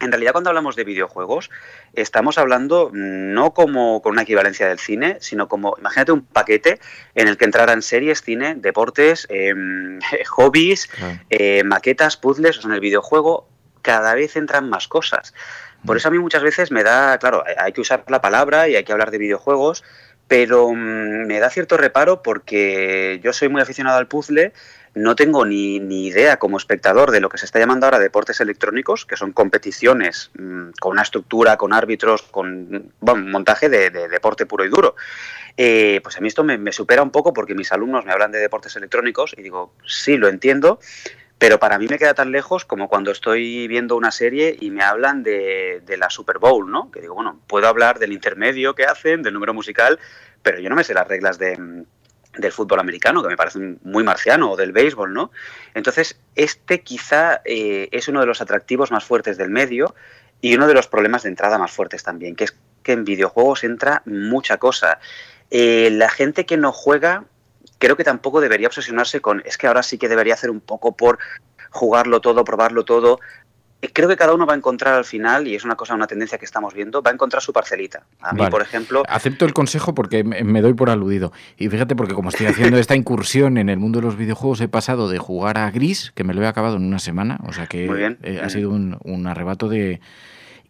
en 0.00 0.12
realidad 0.12 0.32
cuando 0.32 0.50
hablamos 0.50 0.76
de 0.76 0.84
videojuegos 0.84 1.50
estamos 1.94 2.38
hablando 2.38 2.90
no 2.92 3.54
como 3.54 4.02
con 4.02 4.12
una 4.12 4.22
equivalencia 4.22 4.68
del 4.68 4.78
cine, 4.78 5.16
sino 5.20 5.48
como, 5.48 5.74
imagínate 5.78 6.12
un 6.12 6.24
paquete 6.24 6.80
en 7.14 7.28
el 7.28 7.36
que 7.36 7.44
entraran 7.46 7.82
series, 7.82 8.22
cine, 8.22 8.54
deportes, 8.56 9.26
em, 9.30 9.98
hobbies, 10.28 10.88
eh, 11.30 11.64
maquetas, 11.64 12.16
puzzles, 12.16 12.58
o 12.58 12.62
sea, 12.62 12.68
en 12.68 12.74
el 12.74 12.80
videojuego 12.80 13.48
cada 13.82 14.14
vez 14.14 14.36
entran 14.36 14.68
más 14.68 14.88
cosas. 14.88 15.32
Por 15.84 15.96
mm. 15.96 15.98
eso 15.98 16.08
a 16.08 16.10
mí 16.10 16.18
muchas 16.18 16.42
veces 16.42 16.70
me 16.70 16.82
da, 16.82 17.16
claro, 17.18 17.44
hay 17.58 17.72
que 17.72 17.80
usar 17.80 18.04
la 18.08 18.20
palabra 18.20 18.68
y 18.68 18.76
hay 18.76 18.84
que 18.84 18.92
hablar 18.92 19.10
de 19.10 19.18
videojuegos, 19.18 19.84
pero 20.28 20.72
mm, 20.72 21.26
me 21.26 21.38
da 21.38 21.50
cierto 21.50 21.76
reparo 21.76 22.22
porque 22.22 23.20
yo 23.22 23.32
soy 23.32 23.48
muy 23.48 23.62
aficionado 23.62 23.98
al 23.98 24.08
puzzle, 24.08 24.52
no 24.96 25.14
tengo 25.14 25.44
ni, 25.44 25.78
ni, 25.78 26.06
idea 26.06 26.38
como 26.38 26.56
espectador 26.56 27.10
de 27.10 27.20
lo 27.20 27.28
que 27.28 27.36
se 27.36 27.44
está 27.44 27.58
llamando 27.58 27.84
ahora 27.84 27.98
deportes 27.98 28.40
electrónicos, 28.40 29.04
que 29.04 29.18
son 29.18 29.32
competiciones 29.32 30.30
mmm, 30.38 30.70
con 30.80 30.92
una 30.92 31.02
estructura, 31.02 31.58
con 31.58 31.74
árbitros, 31.74 32.22
con 32.22 32.92
bueno, 33.00 33.26
montaje 33.26 33.68
de, 33.68 33.90
de, 33.90 34.08
deporte 34.08 34.46
puro 34.46 34.64
y 34.64 34.70
duro. 34.70 34.96
Eh, 35.58 36.00
pues 36.02 36.16
a 36.16 36.20
mí 36.20 36.28
esto 36.28 36.44
me, 36.44 36.56
me, 36.56 36.72
supera 36.72 37.02
un 37.02 37.10
poco 37.10 37.34
porque 37.34 37.54
mis 37.54 37.72
alumnos 37.72 38.06
me 38.06 38.12
hablan 38.12 38.32
de 38.32 38.38
deportes 38.38 38.74
electrónicos 38.76 39.34
y 39.36 39.42
digo, 39.42 39.74
sí, 39.86 40.16
lo 40.16 40.28
entiendo, 40.28 40.80
pero 41.36 41.58
para 41.58 41.78
mí 41.78 41.88
me 41.88 41.98
queda 41.98 42.14
tan 42.14 42.32
lejos 42.32 42.64
como 42.64 42.88
cuando 42.88 43.10
estoy 43.10 43.68
viendo 43.68 43.96
una 43.96 44.10
serie 44.10 44.56
y 44.58 44.70
me 44.70 44.82
hablan 44.82 45.22
de, 45.22 45.82
de 45.84 45.96
la 45.98 46.08
Super 46.08 46.38
Bowl, 46.38 46.70
¿no? 46.70 46.90
Que 46.90 47.02
digo, 47.02 47.14
bueno, 47.14 47.38
puedo 47.46 47.68
hablar 47.68 47.98
del 47.98 48.12
intermedio 48.12 48.74
que 48.74 48.86
hacen, 48.86 49.22
del 49.22 49.34
número 49.34 49.52
musical, 49.52 49.98
pero 50.42 50.58
yo 50.58 50.70
no 50.70 50.76
me 50.76 50.84
sé 50.84 50.94
las 50.94 51.06
reglas 51.06 51.38
de 51.38 51.84
del 52.36 52.52
fútbol 52.52 52.80
americano, 52.80 53.22
que 53.22 53.28
me 53.28 53.36
parece 53.36 53.58
muy 53.82 54.04
marciano, 54.04 54.52
o 54.52 54.56
del 54.56 54.72
béisbol, 54.72 55.12
¿no? 55.12 55.30
Entonces, 55.74 56.18
este 56.34 56.82
quizá 56.82 57.40
eh, 57.44 57.88
es 57.92 58.08
uno 58.08 58.20
de 58.20 58.26
los 58.26 58.40
atractivos 58.40 58.90
más 58.90 59.04
fuertes 59.04 59.36
del 59.36 59.50
medio 59.50 59.94
y 60.40 60.54
uno 60.54 60.66
de 60.66 60.74
los 60.74 60.86
problemas 60.86 61.22
de 61.22 61.30
entrada 61.30 61.58
más 61.58 61.72
fuertes 61.72 62.02
también, 62.02 62.36
que 62.36 62.44
es 62.44 62.56
que 62.82 62.92
en 62.92 63.04
videojuegos 63.04 63.64
entra 63.64 64.02
mucha 64.06 64.58
cosa. 64.58 65.00
Eh, 65.50 65.90
la 65.92 66.08
gente 66.08 66.46
que 66.46 66.56
no 66.56 66.72
juega, 66.72 67.24
creo 67.78 67.96
que 67.96 68.04
tampoco 68.04 68.40
debería 68.40 68.68
obsesionarse 68.68 69.20
con, 69.20 69.42
es 69.44 69.58
que 69.58 69.66
ahora 69.66 69.82
sí 69.82 69.98
que 69.98 70.08
debería 70.08 70.34
hacer 70.34 70.50
un 70.50 70.60
poco 70.60 70.96
por 70.96 71.18
jugarlo 71.70 72.20
todo, 72.20 72.44
probarlo 72.44 72.84
todo, 72.84 73.20
creo 73.92 74.08
que 74.08 74.16
cada 74.16 74.34
uno 74.34 74.46
va 74.46 74.54
a 74.54 74.56
encontrar 74.56 74.94
al 74.94 75.04
final, 75.04 75.46
y 75.46 75.54
es 75.54 75.64
una 75.64 75.74
cosa, 75.76 75.94
una 75.94 76.06
tendencia 76.06 76.38
que 76.38 76.44
estamos 76.44 76.74
viendo, 76.74 77.02
va 77.02 77.10
a 77.10 77.14
encontrar 77.14 77.42
su 77.42 77.52
parcelita. 77.52 78.04
A 78.20 78.32
mí, 78.32 78.38
Vale. 78.40 78.50
por 78.50 78.62
ejemplo, 78.62 79.02
Acepto 79.08 79.44
el 79.44 79.52
consejo 79.52 79.94
porque 79.94 80.24
me 80.24 80.60
doy 80.62 80.74
por 80.74 80.90
aludido. 80.90 81.32
Y 81.56 81.68
fíjate, 81.68 81.94
porque 81.94 82.14
como 82.14 82.30
estoy 82.30 82.46
haciendo 82.46 82.78
esta 82.78 82.96
incursión 82.96 83.58
en 83.58 83.68
el 83.68 83.78
mundo 83.78 84.00
de 84.00 84.06
los 84.06 84.16
videojuegos, 84.16 84.60
he 84.60 84.68
pasado 84.68 85.08
de 85.08 85.18
jugar 85.18 85.58
a 85.58 85.70
Gris, 85.70 86.12
que 86.14 86.24
me 86.24 86.34
lo 86.34 86.42
he 86.42 86.46
acabado 86.46 86.76
en 86.76 86.84
una 86.84 86.98
semana, 86.98 87.38
o 87.46 87.52
sea 87.52 87.66
que 87.66 87.86
eh, 88.22 88.40
ha 88.42 88.46
Mm. 88.46 88.50
sido 88.50 88.70
un, 88.70 88.98
un 89.04 89.26
arrebato 89.26 89.68
de... 89.68 90.00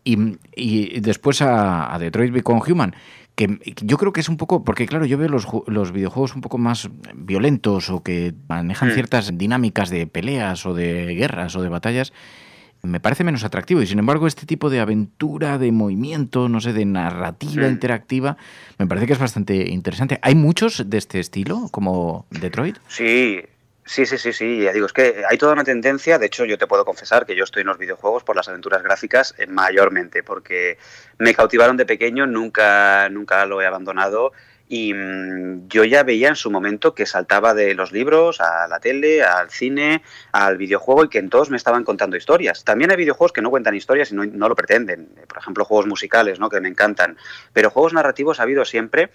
Y, 0.05 0.37
y 0.55 1.01
después 1.01 1.43
a, 1.43 1.93
a 1.93 1.99
Detroit 1.99 2.33
Become 2.33 2.61
Human, 2.71 2.95
que 3.35 3.59
yo 3.83 3.99
creo 3.99 4.13
que 4.13 4.21
es 4.21 4.29
un 4.29 4.37
poco, 4.37 4.63
porque 4.65 4.87
claro, 4.87 5.05
yo 5.05 5.19
veo 5.19 5.29
los, 5.29 5.47
los 5.67 5.93
videojuegos 5.93 6.35
un 6.35 6.41
poco 6.43 6.59
más 6.59 6.89
violentos 7.15 7.91
o 7.91 8.03
que 8.03 8.33
manejan 8.49 8.89
Mm. 8.91 8.93
ciertas 8.93 9.37
dinámicas 9.37 9.91
de 9.91 10.07
peleas 10.07 10.65
o 10.65 10.75
de 10.75 11.15
guerras 11.17 11.57
o 11.57 11.63
de 11.63 11.69
batallas, 11.69 12.13
me 12.87 13.01
parece 13.01 13.25
menos 13.25 13.45
atractivo. 13.45 13.83
Y 13.83 13.87
sin 13.87 13.99
embargo, 13.99 14.27
este 14.27 14.47
tipo 14.47 14.71
de 14.71 14.81
aventura, 14.81 15.59
de 15.59 15.73
movimiento, 15.73 16.49
no 16.49 16.61
sé, 16.61 16.73
de 16.73 16.85
narrativa 16.85 17.67
interactiva, 17.67 18.37
me 18.79 18.87
parece 18.87 19.07
que 19.07 19.13
es 19.13 19.19
bastante 19.19 19.55
interesante. 19.69 20.19
¿Hay 20.23 20.35
muchos 20.35 20.89
de 20.89 20.99
este 20.99 21.21
estilo, 21.21 21.69
como 21.71 22.27
Detroit? 22.31 22.77
Sí, 22.89 23.43
sí, 23.85 24.07
sí, 24.07 24.19
sí, 24.19 24.33
sí. 24.33 24.63
Ya 24.63 24.73
digo, 24.73 24.87
es 24.87 24.93
que 24.93 25.23
hay 25.29 25.39
toda 25.39 25.53
una 25.53 25.65
tendencia. 25.65 26.19
De 26.19 26.27
hecho, 26.27 26.45
yo 26.45 26.59
te 26.59 26.67
puedo 26.67 26.85
confesar 26.85 27.27
que 27.27 27.37
yo 27.37 27.45
estoy 27.45 27.63
en 27.63 27.69
los 27.69 27.79
videojuegos 27.79 28.25
por 28.25 28.37
las 28.37 28.49
aventuras 28.49 28.83
gráficas 28.83 29.35
eh, 29.39 29.47
mayormente, 29.47 30.23
porque 30.23 30.79
me 31.19 31.35
cautivaron 31.35 31.77
de 31.77 31.87
pequeño, 31.87 32.27
nunca, 32.27 33.09
nunca 33.09 33.47
lo 33.47 33.61
he 33.61 33.67
abandonado. 33.67 34.33
Y 34.69 34.93
mm, 34.95 35.69
yo 35.69 35.85
ya 35.85 36.03
veía 36.03 36.29
en 36.29 36.37
su 36.37 36.51
momento 36.51 36.95
que 36.95 37.07
saltaba 37.07 37.55
de 37.55 37.75
los 37.75 37.93
libros 37.93 38.41
a 38.41 38.67
la 38.69 38.81
tele, 38.81 39.23
al 39.23 39.51
cine, 39.51 40.03
al 40.33 40.57
videojuego 40.57 41.05
y 41.05 41.09
que 41.09 41.19
en 41.19 41.31
todos 41.31 41.51
me 41.51 41.57
estaban 41.57 41.85
contando 41.85 42.17
historias. 42.17 42.65
También 42.65 42.91
hay 42.91 42.97
videojuegos 42.97 43.33
que 43.33 43.43
no 43.43 43.51
cuentan 43.51 43.75
historias 43.75 44.11
y 44.11 44.15
no, 44.15 44.25
no 44.25 44.49
lo 44.49 44.57
pretenden. 44.57 45.09
Por 45.29 45.39
ejemplo, 45.39 45.65
juegos 45.65 45.87
musicales, 45.87 46.41
¿no? 46.41 46.49
que 46.49 46.61
me 46.61 46.69
encantan. 46.69 47.17
Pero 47.53 47.71
juegos 47.71 47.93
narrativos 47.93 48.41
ha 48.41 48.43
habido 48.43 48.65
siempre. 48.65 49.11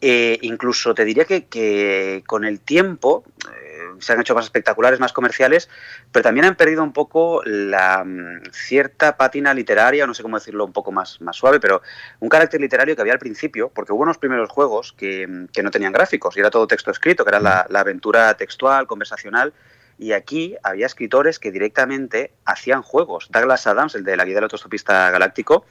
Eh, 0.00 0.38
incluso 0.42 0.94
te 0.94 1.04
diría 1.04 1.24
que, 1.24 2.22
con 2.26 2.44
el 2.44 2.60
tiempo 2.60 3.24
eh, 3.50 3.78
se 3.98 4.12
han 4.12 4.20
hecho 4.20 4.34
más 4.34 4.44
espectaculares, 4.44 5.00
más 5.00 5.12
comerciales, 5.12 5.68
pero 6.12 6.22
también 6.22 6.46
han 6.46 6.54
perdido 6.54 6.84
un 6.84 6.92
poco 6.92 7.42
la 7.44 8.04
mm, 8.04 8.52
cierta 8.52 9.16
pátina 9.16 9.52
literaria, 9.54 10.06
no 10.06 10.14
sé 10.14 10.22
cómo 10.22 10.38
decirlo 10.38 10.64
un 10.64 10.72
poco 10.72 10.92
más, 10.92 11.18
suave, 11.32 11.58
pero 11.58 11.82
un 12.20 12.28
carácter 12.28 12.60
literario 12.60 12.94
que 12.94 13.02
había 13.02 13.14
al 13.14 13.18
principio, 13.18 13.70
porque 13.74 13.92
hubo 13.92 14.02
unos 14.02 14.18
primeros 14.18 14.50
juegos 14.50 14.92
que, 14.92 15.26
mm, 15.26 15.46
que 15.46 15.64
no 15.64 15.72
tenían 15.72 15.92
gráficos 15.92 16.36
y 16.36 16.40
era 16.40 16.50
todo 16.50 16.68
texto 16.68 16.92
escrito, 16.92 17.24
que 17.24 17.30
era 17.30 17.40
la, 17.40 17.66
la 17.68 17.80
aventura 17.80 18.34
textual, 18.34 18.86
conversacional. 18.86 19.52
Y 20.00 20.12
aquí 20.12 20.54
había 20.62 20.86
escritores 20.86 21.40
que 21.40 21.50
directamente 21.50 22.30
hacían 22.44 22.82
juegos. 22.82 23.26
Douglas 23.32 23.66
Adams, 23.66 23.96
el 23.96 24.04
de 24.04 24.16
la 24.16 24.24
guía 24.24 24.36
del 24.36 24.44
autostopista 24.44 25.10
galáctico, 25.10 25.64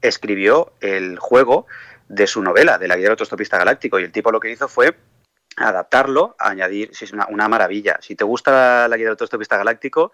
escribió 0.00 0.72
el 0.80 1.18
juego 1.18 1.66
de 2.08 2.26
su 2.26 2.42
novela, 2.42 2.78
de 2.78 2.88
la 2.88 2.96
guía 2.96 3.04
del 3.04 3.12
autostopista 3.12 3.58
galáctico, 3.58 3.98
y 3.98 4.04
el 4.04 4.12
tipo 4.12 4.30
lo 4.30 4.40
que 4.40 4.50
hizo 4.50 4.68
fue 4.68 4.96
adaptarlo, 5.56 6.34
añadir, 6.38 6.90
sí, 6.92 7.04
es 7.04 7.12
una, 7.12 7.26
una 7.28 7.48
maravilla. 7.48 7.98
Si 8.00 8.16
te 8.16 8.24
gusta 8.24 8.88
la 8.88 8.96
guía 8.96 9.06
del 9.06 9.12
autostopista 9.12 9.56
galáctico, 9.56 10.12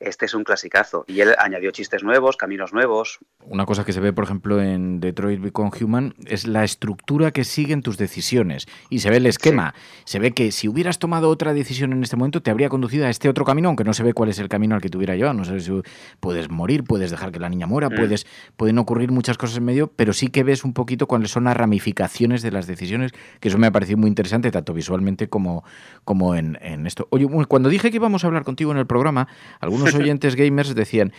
este 0.00 0.26
es 0.26 0.34
un 0.34 0.44
clasicazo. 0.44 1.04
Y 1.06 1.20
él 1.20 1.34
añadió 1.38 1.70
chistes 1.70 2.02
nuevos, 2.02 2.36
caminos 2.36 2.72
nuevos. 2.72 3.18
Una 3.44 3.66
cosa 3.66 3.84
que 3.84 3.92
se 3.92 4.00
ve, 4.00 4.12
por 4.12 4.24
ejemplo, 4.24 4.60
en 4.62 4.98
Detroit 5.00 5.40
Become 5.40 5.70
Human 5.80 6.14
es 6.26 6.46
la 6.46 6.64
estructura 6.64 7.30
que 7.30 7.44
siguen 7.44 7.82
tus 7.82 7.98
decisiones. 7.98 8.66
Y 8.88 9.00
se 9.00 9.10
ve 9.10 9.18
el 9.18 9.26
esquema. 9.26 9.74
Se 10.04 10.18
ve 10.18 10.32
que 10.32 10.52
si 10.52 10.68
hubieras 10.68 10.98
tomado 10.98 11.28
otra 11.28 11.52
decisión 11.52 11.92
en 11.92 12.02
este 12.02 12.16
momento, 12.16 12.42
te 12.42 12.50
habría 12.50 12.68
conducido 12.68 13.06
a 13.06 13.10
este 13.10 13.28
otro 13.28 13.44
camino, 13.44 13.68
aunque 13.68 13.84
no 13.84 13.92
se 13.94 14.02
ve 14.02 14.14
cuál 14.14 14.30
es 14.30 14.38
el 14.38 14.48
camino 14.48 14.74
al 14.74 14.80
que 14.80 14.88
te 14.88 14.96
hubiera 14.96 15.14
llevado. 15.16 15.34
No 15.34 15.44
sé 15.44 15.60
si 15.60 15.70
puedes 16.18 16.50
morir, 16.50 16.84
puedes 16.84 17.10
dejar 17.10 17.30
que 17.30 17.38
la 17.38 17.48
niña 17.48 17.66
muera, 17.66 17.88
Mm. 17.90 17.94
puedes, 17.96 18.26
pueden 18.56 18.78
ocurrir 18.78 19.10
muchas 19.12 19.36
cosas 19.36 19.58
en 19.58 19.64
medio, 19.64 19.88
pero 19.94 20.12
sí 20.12 20.28
que 20.28 20.42
ves 20.44 20.64
un 20.64 20.72
poquito 20.72 21.06
cuáles 21.06 21.30
son 21.30 21.44
las 21.44 21.56
ramificaciones 21.56 22.42
de 22.42 22.50
las 22.50 22.66
decisiones, 22.66 23.12
que 23.40 23.48
eso 23.48 23.58
me 23.58 23.66
ha 23.66 23.70
parecido 23.70 23.98
muy 23.98 24.08
interesante, 24.08 24.50
tanto 24.50 24.72
visualmente 24.72 25.28
como, 25.28 25.64
como 26.04 26.34
en, 26.34 26.58
en 26.62 26.86
esto. 26.86 27.06
Oye, 27.10 27.26
cuando 27.48 27.68
dije 27.68 27.90
que 27.90 27.96
íbamos 27.96 28.24
a 28.24 28.28
hablar 28.28 28.44
contigo 28.44 28.72
en 28.72 28.78
el 28.78 28.86
programa, 28.86 29.28
algunos 29.60 29.89
oyentes 29.94 30.36
gamers 30.36 30.74
decían, 30.74 31.12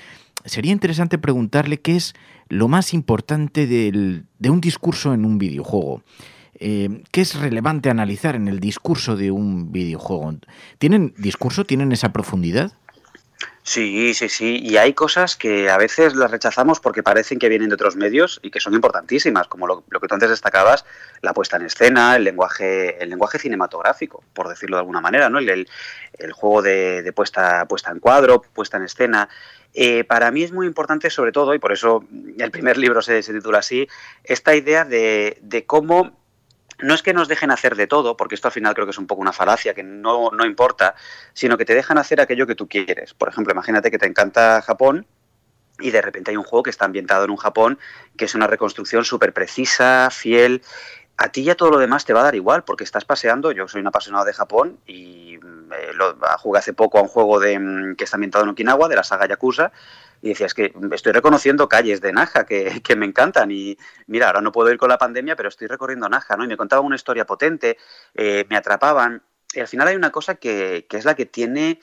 sería 0.46 0.72
interesante 0.72 1.18
preguntarle 1.18 1.80
qué 1.80 1.96
es 1.96 2.14
lo 2.50 2.68
más 2.68 2.94
importante 2.94 3.68
del- 3.68 4.26
de 4.40 4.50
un 4.50 4.62
discurso 4.62 5.14
en 5.14 5.26
un 5.26 5.38
videojuego. 5.38 6.04
Eh, 6.64 7.02
¿Qué 7.12 7.22
es 7.22 7.36
relevante 7.40 7.90
analizar 7.90 8.36
en 8.36 8.48
el 8.48 8.60
discurso 8.60 9.16
de 9.16 9.32
un 9.32 9.72
videojuego? 9.72 10.36
¿Tienen 10.78 11.14
discurso? 11.18 11.66
¿Tienen 11.66 11.92
esa 11.92 12.14
profundidad? 12.14 12.74
Sí, 13.64 14.14
sí, 14.16 14.28
sí. 14.28 14.60
Y 14.64 14.78
hay 14.78 14.94
cosas 14.94 15.36
que 15.36 15.70
a 15.70 15.78
veces 15.78 16.16
las 16.16 16.32
rechazamos 16.32 16.80
porque 16.80 17.04
parecen 17.04 17.38
que 17.38 17.48
vienen 17.48 17.70
de 17.70 17.76
otros 17.76 17.96
medios 17.96 18.40
y 18.42 18.50
que 18.50 18.60
son 18.60 18.74
importantísimas, 18.74 19.48
como 19.48 19.68
lo, 19.68 19.84
que 19.84 20.08
tú 20.08 20.16
antes 20.16 20.30
destacabas, 20.30 20.84
la 21.22 21.34
puesta 21.34 21.58
en 21.58 21.68
escena, 21.68 22.16
el 22.16 22.24
lenguaje, 22.24 23.02
el 23.02 23.10
lenguaje 23.10 23.38
cinematográfico, 23.38 24.24
por 24.34 24.50
decirlo 24.50 24.78
de 24.78 24.82
alguna 24.82 25.00
manera, 25.00 25.30
¿no? 25.30 25.38
El, 25.38 25.68
juego 26.34 26.62
de, 26.62 27.04
de 27.04 27.14
puesta, 27.14 27.66
puesta 27.68 27.92
en 27.92 28.00
cuadro, 28.00 28.42
puesta 28.42 28.78
en 28.78 28.84
escena. 28.84 29.30
Eh, 29.74 30.04
para 30.06 30.32
mí 30.32 30.44
es 30.44 30.52
muy 30.52 30.66
importante, 30.66 31.10
sobre 31.10 31.32
todo, 31.32 31.54
y 31.54 31.60
por 31.60 31.72
eso 31.72 32.04
el 32.38 32.52
primer 32.52 32.78
libro 32.78 33.02
se, 33.02 33.22
se 33.22 33.34
titula 33.34 33.60
así, 33.60 33.88
esta 34.24 34.56
idea 34.56 34.86
de, 34.86 35.38
de 35.42 35.66
cómo 35.66 36.21
no 36.82 36.94
es 36.94 37.04
que 37.04 37.14
nos 37.14 37.28
dejen 37.28 37.52
hacer 37.52 37.76
de 37.76 37.88
todo, 37.88 38.18
porque 38.18 38.36
esto 38.36 38.48
al 38.48 38.52
final 38.54 38.74
creo 38.74 38.86
que 38.86 38.92
es 38.92 38.98
un 38.98 39.08
poco 39.08 39.22
una 39.22 39.34
falacia, 39.34 39.74
que 39.74 39.84
no, 39.84 40.32
no 40.32 40.46
importa, 40.46 40.96
sino 41.34 41.58
que 41.58 41.66
te 41.66 41.76
dejan 41.76 41.98
hacer 41.98 42.22
aquello 42.22 42.48
que 42.48 42.56
tú 42.56 42.68
quieres. 42.68 43.14
Por 43.14 43.30
ejemplo, 43.30 43.54
imagínate 43.54 43.92
que 43.92 43.98
te 43.98 44.08
encanta 44.08 44.62
Japón 44.62 45.06
y 45.80 45.92
de 45.92 46.02
repente 46.02 46.32
hay 46.32 46.38
un 46.38 46.44
juego 46.44 46.64
que 46.64 46.70
está 46.70 46.86
ambientado 46.86 47.26
en 47.26 47.32
un 47.32 47.38
Japón 47.38 47.80
que 48.18 48.26
es 48.26 48.36
una 48.36 48.48
reconstrucción 48.48 49.04
súper 49.04 49.34
precisa, 49.34 50.10
fiel. 50.12 50.62
A 51.18 51.30
ti 51.30 51.44
ya 51.44 51.56
todo 51.56 51.70
lo 51.70 51.78
demás 51.78 52.06
te 52.06 52.14
va 52.14 52.22
a 52.22 52.24
dar 52.24 52.36
igual, 52.36 52.64
porque 52.64 52.84
estás 52.84 53.06
paseando. 53.06 53.52
Yo 53.52 53.68
soy 53.68 53.82
un 53.82 53.88
apasionado 53.88 54.26
de 54.26 54.34
Japón 54.34 54.80
y 54.88 55.38
mm, 55.38 55.74
eh, 55.74 55.94
lo, 55.94 56.18
jugué 56.40 56.60
hace 56.60 56.74
poco 56.74 56.98
a 56.98 57.02
un 57.02 57.08
juego 57.08 57.40
de, 57.40 57.60
mm, 57.60 57.96
que 57.96 58.06
está 58.06 58.18
ambientado 58.18 58.44
en 58.44 58.52
Okinawa, 58.52 58.88
de 58.88 58.96
la 58.96 59.04
saga 59.04 59.28
Yakuza, 59.28 59.72
y 60.22 60.30
decía, 60.30 60.46
es 60.46 60.54
que 60.54 60.74
estoy 60.92 61.12
reconociendo 61.12 61.68
calles 61.68 62.02
de 62.02 62.14
Naja 62.14 62.46
que, 62.46 62.82
que 62.84 62.96
me 62.96 63.06
encantan 63.06 63.52
y 63.52 63.78
mira, 64.08 64.28
ahora 64.28 64.42
no 64.42 64.52
puedo 64.52 64.72
ir 64.72 64.78
con 64.78 64.90
la 64.90 64.98
pandemia, 64.98 65.36
pero 65.36 65.50
estoy 65.50 65.68
recorriendo 65.68 66.08
Naja, 66.10 66.38
¿no? 66.38 66.44
Y 66.44 66.48
me 66.48 66.58
contaban 66.58 66.86
una 66.86 66.96
historia 66.96 67.26
potente, 67.26 67.78
eh, 68.14 68.46
me 68.50 68.56
atrapaban. 68.56 69.24
Y 69.54 69.60
al 69.60 69.68
final 69.68 69.88
hay 69.88 69.96
una 69.96 70.12
cosa 70.12 70.36
que, 70.36 70.86
que 70.90 70.98
es 70.98 71.06
la 71.06 71.16
que 71.16 71.26
tiene 71.26 71.80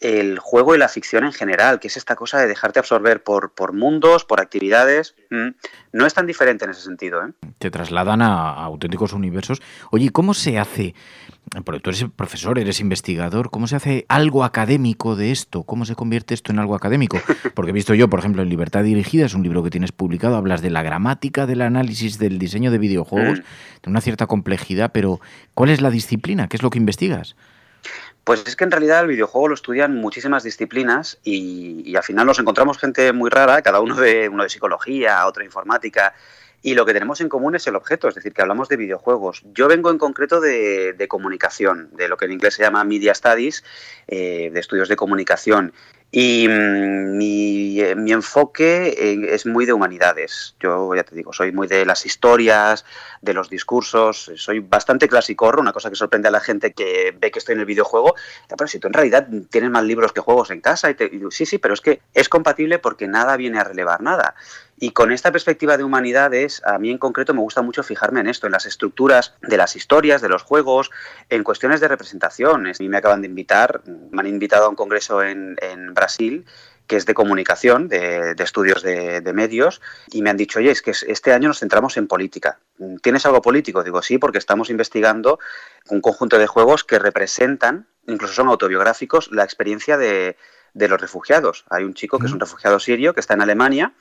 el 0.00 0.38
juego 0.38 0.74
y 0.74 0.78
la 0.78 0.88
ficción 0.88 1.24
en 1.24 1.32
general, 1.32 1.78
que 1.78 1.88
es 1.88 1.96
esta 1.96 2.16
cosa 2.16 2.38
de 2.38 2.46
dejarte 2.46 2.78
absorber 2.78 3.22
por, 3.22 3.52
por 3.52 3.72
mundos, 3.74 4.24
por 4.24 4.40
actividades. 4.40 5.14
Mm. 5.30 5.48
No 5.92 6.06
es 6.06 6.14
tan 6.14 6.26
diferente 6.26 6.64
en 6.64 6.70
ese 6.70 6.80
sentido, 6.82 7.26
¿eh? 7.26 7.32
Te 7.58 7.70
trasladan 7.70 8.22
a, 8.22 8.50
a 8.50 8.64
auténticos 8.64 9.12
universos. 9.12 9.60
Oye, 9.90 10.06
¿y 10.06 10.08
¿cómo 10.08 10.32
se 10.34 10.58
hace? 10.58 10.94
Porque 11.64 11.80
tú 11.80 11.90
eres 11.90 12.04
profesor, 12.16 12.58
eres 12.58 12.80
investigador. 12.80 13.50
¿Cómo 13.50 13.66
se 13.66 13.76
hace 13.76 14.06
algo 14.08 14.44
académico 14.44 15.16
de 15.16 15.32
esto? 15.32 15.64
¿Cómo 15.64 15.84
se 15.84 15.94
convierte 15.96 16.32
esto 16.32 16.52
en 16.52 16.60
algo 16.60 16.74
académico? 16.76 17.18
Porque 17.54 17.70
he 17.70 17.74
visto 17.74 17.92
yo, 17.94 18.08
por 18.08 18.20
ejemplo, 18.20 18.42
en 18.42 18.48
Libertad 18.48 18.84
Dirigida, 18.84 19.26
es 19.26 19.34
un 19.34 19.42
libro 19.42 19.62
que 19.62 19.70
tienes 19.70 19.90
publicado, 19.92 20.36
hablas 20.36 20.62
de 20.62 20.70
la 20.70 20.82
gramática, 20.82 21.46
del 21.46 21.60
análisis, 21.62 22.18
del 22.18 22.38
diseño 22.38 22.70
de 22.70 22.78
videojuegos, 22.78 23.40
Mm. 23.40 23.82
de 23.82 23.90
una 23.90 24.00
cierta 24.00 24.26
complejidad, 24.26 24.92
pero 24.92 25.20
¿cuál 25.54 25.70
es 25.70 25.80
la 25.80 25.90
disciplina? 25.90 26.48
¿Qué 26.48 26.56
es 26.56 26.62
lo 26.62 26.70
que 26.70 26.78
investigas? 26.78 27.36
Pues 28.24 28.44
es 28.46 28.54
que 28.54 28.64
en 28.64 28.70
realidad 28.70 29.00
el 29.00 29.08
videojuego 29.08 29.48
lo 29.48 29.54
estudian 29.54 29.96
muchísimas 29.96 30.42
disciplinas 30.42 31.18
y, 31.24 31.82
y, 31.84 31.96
al 31.96 32.02
final 32.02 32.26
nos 32.26 32.38
encontramos 32.38 32.78
gente 32.78 33.12
muy 33.12 33.30
rara, 33.30 33.62
cada 33.62 33.80
uno 33.80 33.96
de 33.96 34.28
uno 34.28 34.42
de 34.42 34.48
psicología, 34.48 35.26
otro 35.26 35.40
de 35.40 35.46
informática, 35.46 36.14
y 36.62 36.74
lo 36.74 36.84
que 36.84 36.92
tenemos 36.92 37.20
en 37.20 37.28
común 37.28 37.54
es 37.54 37.66
el 37.66 37.76
objeto, 37.76 38.08
es 38.08 38.14
decir, 38.14 38.34
que 38.34 38.42
hablamos 38.42 38.68
de 38.68 38.76
videojuegos. 38.76 39.42
Yo 39.54 39.66
vengo 39.66 39.90
en 39.90 39.96
concreto 39.96 40.40
de, 40.40 41.06
comunicación, 41.08 41.88
de 41.92 42.08
lo 42.08 42.18
que 42.18 42.26
en 42.26 42.32
inglés 42.32 42.54
se 42.54 42.62
llama 42.62 42.84
Media 42.84 43.14
Studies, 43.14 43.64
eh, 44.06 44.50
de 44.52 44.60
estudios 44.60 44.88
de 44.88 44.96
comunicación. 44.96 45.72
Y 46.12 46.48
mm, 46.48 47.16
mi, 47.16 47.80
eh, 47.80 47.94
mi, 47.94 48.10
enfoque 48.12 48.88
eh, 48.88 49.34
es 49.34 49.46
muy 49.46 49.64
de 49.64 49.72
humanidades. 49.72 50.56
Yo 50.58 50.94
ya 50.94 51.04
te 51.04 51.14
digo, 51.14 51.32
soy 51.32 51.52
muy 51.52 51.68
de 51.68 51.86
las 51.86 52.04
historias, 52.04 52.84
de 53.22 53.32
los 53.32 53.48
discursos, 53.48 54.32
soy 54.34 54.58
bastante 54.58 55.06
clasicorro, 55.08 55.60
una 55.60 55.72
cosa 55.72 55.88
que 55.88 55.96
sorprende 55.96 56.28
a 56.28 56.32
la 56.32 56.40
gente 56.40 56.72
que 56.72 57.16
ve 57.16 57.30
que 57.30 57.38
estoy 57.38 57.54
en 57.54 57.60
el 57.60 57.66
videojuego. 57.66 58.14
Pero 58.48 58.66
si 58.66 58.80
tú 58.80 58.88
en 58.88 58.94
realidad 58.94 59.28
tienes 59.50 59.70
más 59.70 59.84
libros 59.84 60.12
que 60.12 60.20
juegos 60.20 60.50
en 60.50 60.60
casa, 60.60 60.90
y, 60.90 60.94
te, 60.94 61.10
sí, 61.30 61.46
sí, 61.46 61.58
pero 61.58 61.74
es 61.74 61.80
que 61.80 62.00
es 62.14 62.28
compatible 62.28 62.80
porque 62.80 63.06
nada 63.06 63.36
viene 63.36 63.60
a 63.60 63.64
relevar 63.64 64.00
nada. 64.00 64.34
Y 64.82 64.92
con 64.92 65.12
esta 65.12 65.30
perspectiva 65.30 65.76
de 65.76 65.84
humanidades, 65.84 66.62
a 66.64 66.78
mí 66.78 66.90
en 66.90 66.96
concreto 66.96 67.34
me 67.34 67.40
gusta 67.40 67.60
mucho 67.60 67.82
fijarme 67.82 68.20
en 68.20 68.28
esto, 68.28 68.46
en 68.46 68.52
las 68.52 68.64
estructuras 68.64 69.34
de 69.42 69.58
las 69.58 69.76
historias, 69.76 70.22
de 70.22 70.30
los 70.30 70.42
juegos, 70.42 70.90
en 71.28 71.44
cuestiones 71.44 71.80
de 71.80 71.88
representaciones. 71.88 72.80
A 72.80 72.82
mí 72.82 72.88
me 72.88 72.96
acaban 72.96 73.20
de 73.20 73.28
invitar, 73.28 73.82
me 73.84 74.20
han 74.20 74.26
invitado 74.26 74.64
a 74.64 74.68
un 74.70 74.76
congreso 74.76 75.22
en, 75.22 75.56
en 75.60 75.92
Brasil 75.92 76.46
que 76.86 76.96
es 76.96 77.06
de 77.06 77.14
comunicación, 77.14 77.86
de, 77.88 78.34
de 78.34 78.42
estudios 78.42 78.82
de, 78.82 79.20
de, 79.20 79.32
medios, 79.32 79.80
y 80.10 80.22
me 80.22 80.30
han 80.30 80.36
dicho, 80.36 80.58
oye, 80.58 80.72
es 80.72 80.82
que 80.82 80.90
este 80.90 81.32
año 81.32 81.46
nos 81.46 81.60
centramos 81.60 81.96
en 81.96 82.08
política. 82.08 82.58
¿Tienes 83.00 83.24
algo 83.26 83.40
político? 83.42 83.84
Digo, 83.84 84.02
sí, 84.02 84.18
porque 84.18 84.38
estamos 84.38 84.70
investigando 84.70 85.38
un 85.88 86.00
conjunto 86.00 86.36
de 86.36 86.48
juegos 86.48 86.82
que 86.82 86.98
representan, 86.98 87.86
incluso 88.08 88.34
son 88.34 88.48
autobiográficos, 88.48 89.30
la 89.30 89.44
experiencia 89.44 89.98
de, 89.98 90.36
de 90.74 90.88
los 90.88 91.00
refugiados. 91.00 91.64
Hay 91.70 91.84
un 91.84 91.94
chico 91.94 92.18
que 92.18 92.26
es 92.26 92.32
un 92.32 92.40
refugiado 92.40 92.80
sirio 92.80 93.14
que 93.14 93.20
está 93.20 93.34
en 93.34 93.42
Alemania 93.42 93.94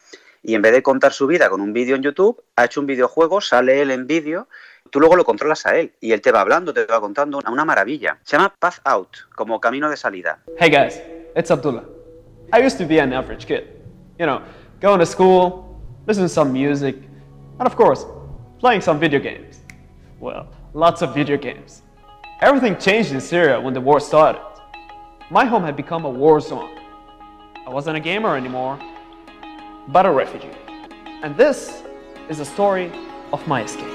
y 0.43 0.55
en 0.55 0.62
vez 0.62 0.74
de 0.74 0.84
contar 0.84 1.13
su 1.13 1.27
vida 1.27 1.50
con 1.50 1.62
un 1.62 1.74
vídeo 1.74 1.96
en 1.96 2.03
YouTube, 2.03 2.43
ha 2.55 2.65
hecho 2.65 2.79
un 2.79 2.86
videojuego, 2.88 3.41
sale 3.41 3.81
él 3.81 3.91
en 3.91 4.08
vídeo, 4.08 4.48
tú 4.89 5.00
luego 5.00 5.15
lo 5.15 5.25
controlas 5.25 5.65
a 5.65 5.75
él 5.77 5.93
y 6.00 6.12
él 6.12 6.22
te 6.22 6.31
va 6.31 6.41
hablando, 6.41 6.74
te 6.74 6.86
va 6.86 7.00
contando 7.00 7.39
una 7.48 7.65
maravilla. 7.65 8.17
Se 8.24 8.38
llama 8.38 8.53
Path 8.60 8.79
Out, 8.86 9.17
como 9.36 9.60
camino 9.60 9.89
de 9.89 9.98
salida. 9.98 10.39
Hey 10.58 10.69
guys, 10.69 11.01
it's 11.36 11.51
Abdullah. 11.51 11.84
I 12.51 12.65
used 12.65 12.77
to 12.79 12.86
be 12.86 13.00
an 13.00 13.13
average 13.13 13.46
kid. 13.46 13.63
You 14.17 14.25
know, 14.25 14.41
going 14.81 15.00
to 15.00 15.05
school, 15.05 15.79
listening 16.08 16.27
to 16.27 16.34
some 16.34 16.51
music, 16.51 16.96
and 17.60 17.67
of 17.67 17.75
course, 17.75 18.05
playing 18.60 18.81
some 18.81 19.00
video 19.00 19.19
games. 19.19 19.62
Well, 20.19 20.48
lots 20.74 21.01
of 21.01 21.13
video 21.13 21.38
games. 21.38 21.84
Everything 22.41 22.77
changed 22.77 23.12
in 23.12 23.22
Syria 23.22 23.60
when 23.60 23.74
the 23.74 23.81
war 23.81 24.00
started. 24.00 24.41
My 25.29 25.46
home 25.46 25.63
had 25.63 25.75
become 25.75 26.05
a 26.05 26.10
war 26.10 26.39
zone. 26.41 26.72
I 27.67 27.69
wasn't 27.69 27.98
a 27.98 28.00
gamer 28.00 28.36
anymore, 28.36 28.79
but 29.91 30.05
a 30.05 30.12
refugee. 30.12 30.51
And 31.24 31.36
this 31.36 31.84
is 32.29 32.38
the 32.38 32.46
story 32.46 32.91
of 33.31 33.46
my 33.48 33.63
escape. 33.63 33.88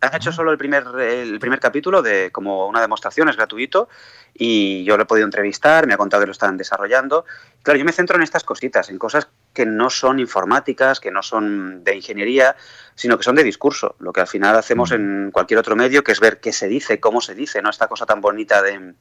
Han 0.00 0.14
hecho 0.14 0.30
solo 0.30 0.52
el 0.52 0.58
primer, 0.58 0.84
el 1.00 1.40
primer 1.40 1.58
capítulo 1.58 2.00
de 2.00 2.30
como 2.30 2.68
una 2.68 2.80
demostración, 2.80 3.28
es 3.28 3.36
gratuito, 3.36 3.88
y 4.32 4.84
yo 4.84 4.96
lo 4.96 5.02
he 5.02 5.06
podido 5.06 5.24
entrevistar, 5.24 5.88
me 5.88 5.94
ha 5.94 5.96
contado 5.96 6.20
que 6.20 6.26
lo 6.26 6.32
están 6.32 6.56
desarrollando. 6.56 7.24
Claro, 7.62 7.78
yo 7.78 7.84
me 7.84 7.92
centro 7.92 8.16
en 8.16 8.22
estas 8.22 8.44
cositas, 8.44 8.88
en 8.88 8.98
cosas 8.98 9.28
que 9.52 9.66
no 9.66 9.90
son 9.90 10.20
informáticas, 10.20 11.00
que 11.00 11.10
no 11.10 11.24
son 11.24 11.82
de 11.82 11.96
ingeniería, 11.96 12.54
sino 12.94 13.16
que 13.18 13.24
son 13.24 13.34
de 13.34 13.42
discurso, 13.42 13.96
lo 13.98 14.12
que 14.12 14.20
al 14.20 14.28
final 14.28 14.54
hacemos 14.54 14.92
en 14.92 15.30
cualquier 15.32 15.58
otro 15.58 15.74
medio, 15.74 16.04
que 16.04 16.12
es 16.12 16.20
ver 16.20 16.38
qué 16.38 16.52
se 16.52 16.68
dice, 16.68 17.00
cómo 17.00 17.20
se 17.20 17.34
dice, 17.34 17.60
no 17.60 17.70
esta 17.70 17.88
cosa 17.88 18.06
tan 18.06 18.20
bonita 18.20 18.62
de, 18.62 18.94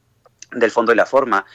del 0.52 0.72
fondo 0.72 0.92
y 0.92 0.96
la 0.96 1.06
forma. 1.06 1.46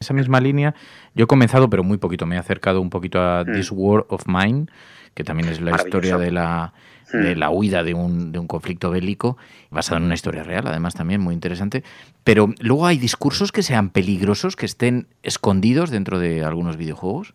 Esa 0.00 0.14
misma 0.14 0.40
línea, 0.40 0.74
yo 1.14 1.24
he 1.24 1.26
comenzado, 1.26 1.68
pero 1.68 1.84
muy 1.84 1.98
poquito, 1.98 2.26
me 2.26 2.36
he 2.36 2.38
acercado 2.38 2.80
un 2.80 2.90
poquito 2.90 3.20
a 3.20 3.44
mm. 3.44 3.52
This 3.52 3.70
War 3.70 4.06
of 4.08 4.22
Mine, 4.26 4.66
que 5.14 5.24
también 5.24 5.48
es 5.48 5.60
la 5.60 5.76
historia 5.76 6.16
de 6.16 6.30
la, 6.30 6.72
de 7.12 7.36
la 7.36 7.50
huida 7.50 7.82
de 7.82 7.94
un, 7.94 8.32
de 8.32 8.38
un, 8.38 8.46
conflicto 8.46 8.90
bélico, 8.90 9.36
basado 9.70 9.98
en 9.98 10.04
una 10.04 10.14
historia 10.14 10.42
real, 10.42 10.66
además 10.66 10.94
también 10.94 11.20
muy 11.20 11.34
interesante. 11.34 11.84
Pero 12.24 12.54
luego 12.60 12.86
hay 12.86 12.98
discursos 12.98 13.52
que 13.52 13.62
sean 13.62 13.90
peligrosos, 13.90 14.56
que 14.56 14.66
estén 14.66 15.06
escondidos 15.22 15.90
dentro 15.90 16.18
de 16.18 16.44
algunos 16.44 16.76
videojuegos. 16.76 17.34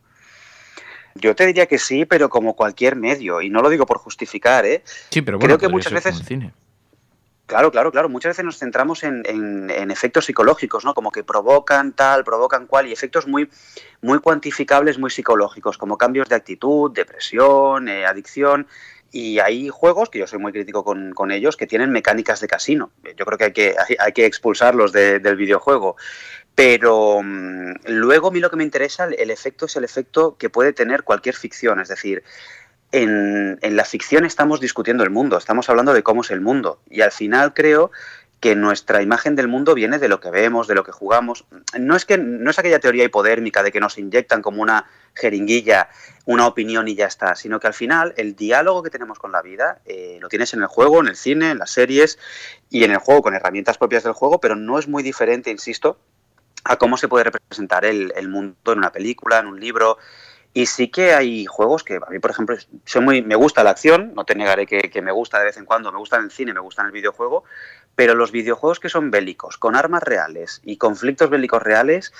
Yo 1.16 1.34
te 1.36 1.46
diría 1.46 1.66
que 1.66 1.78
sí, 1.78 2.06
pero 2.06 2.30
como 2.30 2.56
cualquier 2.56 2.96
medio, 2.96 3.42
y 3.42 3.50
no 3.50 3.62
lo 3.62 3.70
digo 3.70 3.86
por 3.86 4.00
justificar, 4.00 4.66
¿eh? 4.66 4.84
Sí, 5.12 5.22
pero 5.22 5.38
bueno, 5.38 5.58
creo 5.58 5.70
que 5.70 5.74
muchas 5.74 5.94
veces 5.94 6.22
cine. 6.26 6.52
Claro, 7.46 7.72
claro, 7.72 7.92
claro. 7.92 8.10
Muchas 8.10 8.32
veces 8.32 8.46
nos 8.46 8.58
centramos 8.58 9.04
en, 9.04 9.70
efectos 9.92 10.26
psicológicos, 10.26 10.84
¿no? 10.84 10.96
Como 10.96 11.12
que 11.12 11.24
provocan 11.24 11.94
tal, 11.94 12.24
provocan 12.24 12.66
cual, 12.66 12.88
y 12.88 12.92
efectos 12.92 13.28
muy, 13.28 13.50
muy 14.02 14.20
cuantificables, 14.20 14.98
muy 14.98 15.12
psicológicos, 15.12 15.78
como 15.78 15.98
cambios 15.98 16.28
de 16.28 16.36
actitud, 16.36 16.92
depresión, 16.92 17.88
eh, 17.88 18.06
adicción. 18.06 18.68
Y 19.12 19.40
hay 19.40 19.70
juegos, 19.70 20.10
que 20.10 20.20
yo 20.20 20.28
soy 20.28 20.40
muy 20.40 20.52
crítico 20.52 20.84
con, 20.84 21.14
con, 21.14 21.32
ellos, 21.32 21.56
que 21.56 21.68
tienen 21.68 21.92
mecánicas 21.92 22.42
de 22.42 22.48
casino. 22.48 22.92
Yo 23.16 23.26
creo 23.26 23.38
que 23.38 23.44
hay 23.46 23.54
que, 23.54 23.76
hay, 24.00 24.12
que 24.12 24.26
expulsarlos 24.26 24.92
de, 24.92 25.20
del 25.20 25.36
videojuego. 25.36 25.98
Pero 26.56 27.22
mmm, 27.22 27.76
luego 27.86 28.30
a 28.30 28.32
mí 28.32 28.40
lo 28.40 28.50
que 28.50 28.58
me 28.58 28.64
interesa, 28.64 29.06
el 29.06 29.30
efecto 29.30 29.68
es 29.68 29.76
el 29.76 29.84
efecto 29.84 30.36
que 30.38 30.50
puede 30.50 30.74
tener 30.74 31.04
cualquier 31.04 31.36
ficción. 31.36 31.80
Es 31.80 31.90
decir, 31.90 32.24
en, 33.04 33.60
en, 33.62 33.76
la 33.76 33.86
ficción 33.86 34.26
estamos 34.26 34.60
discutiendo 34.60 35.04
el 35.04 35.10
mundo, 35.10 35.38
estamos 35.38 35.70
hablando 35.70 35.94
de 35.94 36.04
cómo 36.04 36.22
es 36.22 36.32
el 36.32 36.42
mundo. 36.42 36.80
Y 36.90 37.02
al 37.02 37.12
final 37.12 37.54
creo 37.54 37.92
que 38.40 38.56
nuestra 38.56 39.02
imagen 39.02 39.36
del 39.36 39.48
mundo 39.48 39.74
viene 39.74 39.98
de 39.98 40.08
lo 40.08 40.20
que 40.20 40.30
vemos, 40.30 40.68
de 40.68 40.76
lo 40.76 40.84
que 40.84 40.92
jugamos. 40.92 41.46
No 41.80 41.96
es 41.96 42.06
que 42.06 42.18
no 42.18 42.52
es 42.52 42.60
aquella 42.60 42.80
teoría 42.80 43.04
hipodérmica 43.04 43.64
de 43.64 43.72
que 43.72 43.80
nos 43.80 43.98
inyectan 43.98 44.42
como 44.42 44.62
una 44.62 44.86
jeringuilla 45.16 45.90
una 46.26 46.48
opinión 46.48 46.88
y 46.88 46.96
ya 46.96 47.06
está, 47.06 47.36
sino 47.36 47.60
que 47.60 47.68
al 47.68 47.74
final 47.74 48.14
el 48.18 48.36
diálogo 48.36 48.84
que 48.84 48.90
tenemos 48.90 49.20
con 49.20 49.32
la 49.32 49.42
vida 49.42 49.80
eh, 49.86 50.18
lo 50.22 50.28
tienes 50.28 50.54
en 50.54 50.62
el 50.62 50.68
juego, 50.68 51.00
en 51.00 51.08
el 51.08 51.16
cine, 51.16 51.52
en 51.52 51.60
las 51.60 51.72
series 51.72 52.20
y 52.70 52.84
en 52.84 52.92
el 52.92 52.98
juego 52.98 53.22
con 53.22 53.36
herramientas 53.36 53.78
propias 53.78 54.04
del 54.04 54.14
juego, 54.14 54.40
pero 54.40 54.56
no 54.56 54.80
es 54.80 54.88
muy 54.88 55.04
diferente, 55.04 55.52
insisto, 55.52 55.98
a 56.64 56.78
cómo 56.78 56.98
se 56.98 57.08
puede 57.08 57.26
representar 57.26 57.86
el, 57.86 58.12
el 58.16 58.28
mundo 58.28 58.74
en 58.74 58.80
una 58.80 58.92
película, 58.92 59.40
en 59.40 59.48
un 59.48 59.60
libro. 59.60 59.98
Y 60.58 60.68
sí 60.68 60.88
que 60.88 61.14
hay 61.14 61.46
juegos 61.46 61.84
que 61.84 61.96
a 61.98 62.10
mí, 62.10 62.20
por 62.20 62.32
ejemplo, 62.32 62.56
soy 62.86 63.02
muy, 63.02 63.22
me 63.22 63.36
gusta 63.36 63.62
la 63.62 63.72
acción, 63.72 64.14
no 64.16 64.24
te 64.24 64.36
negaré 64.36 64.66
que, 64.66 65.02
me 65.02 65.12
gusta 65.12 65.38
de 65.38 65.44
vez 65.48 65.58
en 65.58 65.66
cuando, 65.66 65.92
me 65.92 65.98
gusta 65.98 66.16
el 66.16 66.32
cine, 66.32 66.54
me 66.54 66.62
gusta 66.62 66.82
el 66.82 66.94
videojuego, 66.94 67.44
pero 67.94 68.16
los 68.16 68.32
videojuegos 68.32 68.80
que 68.80 68.88
son 68.88 69.12
bélicos, 69.12 69.58
con 69.58 69.76
armas 69.76 70.02
reales 70.02 70.62
y 70.64 70.78
conflictos 70.78 71.30
bélicos 71.30 71.62
reales, 71.62 72.14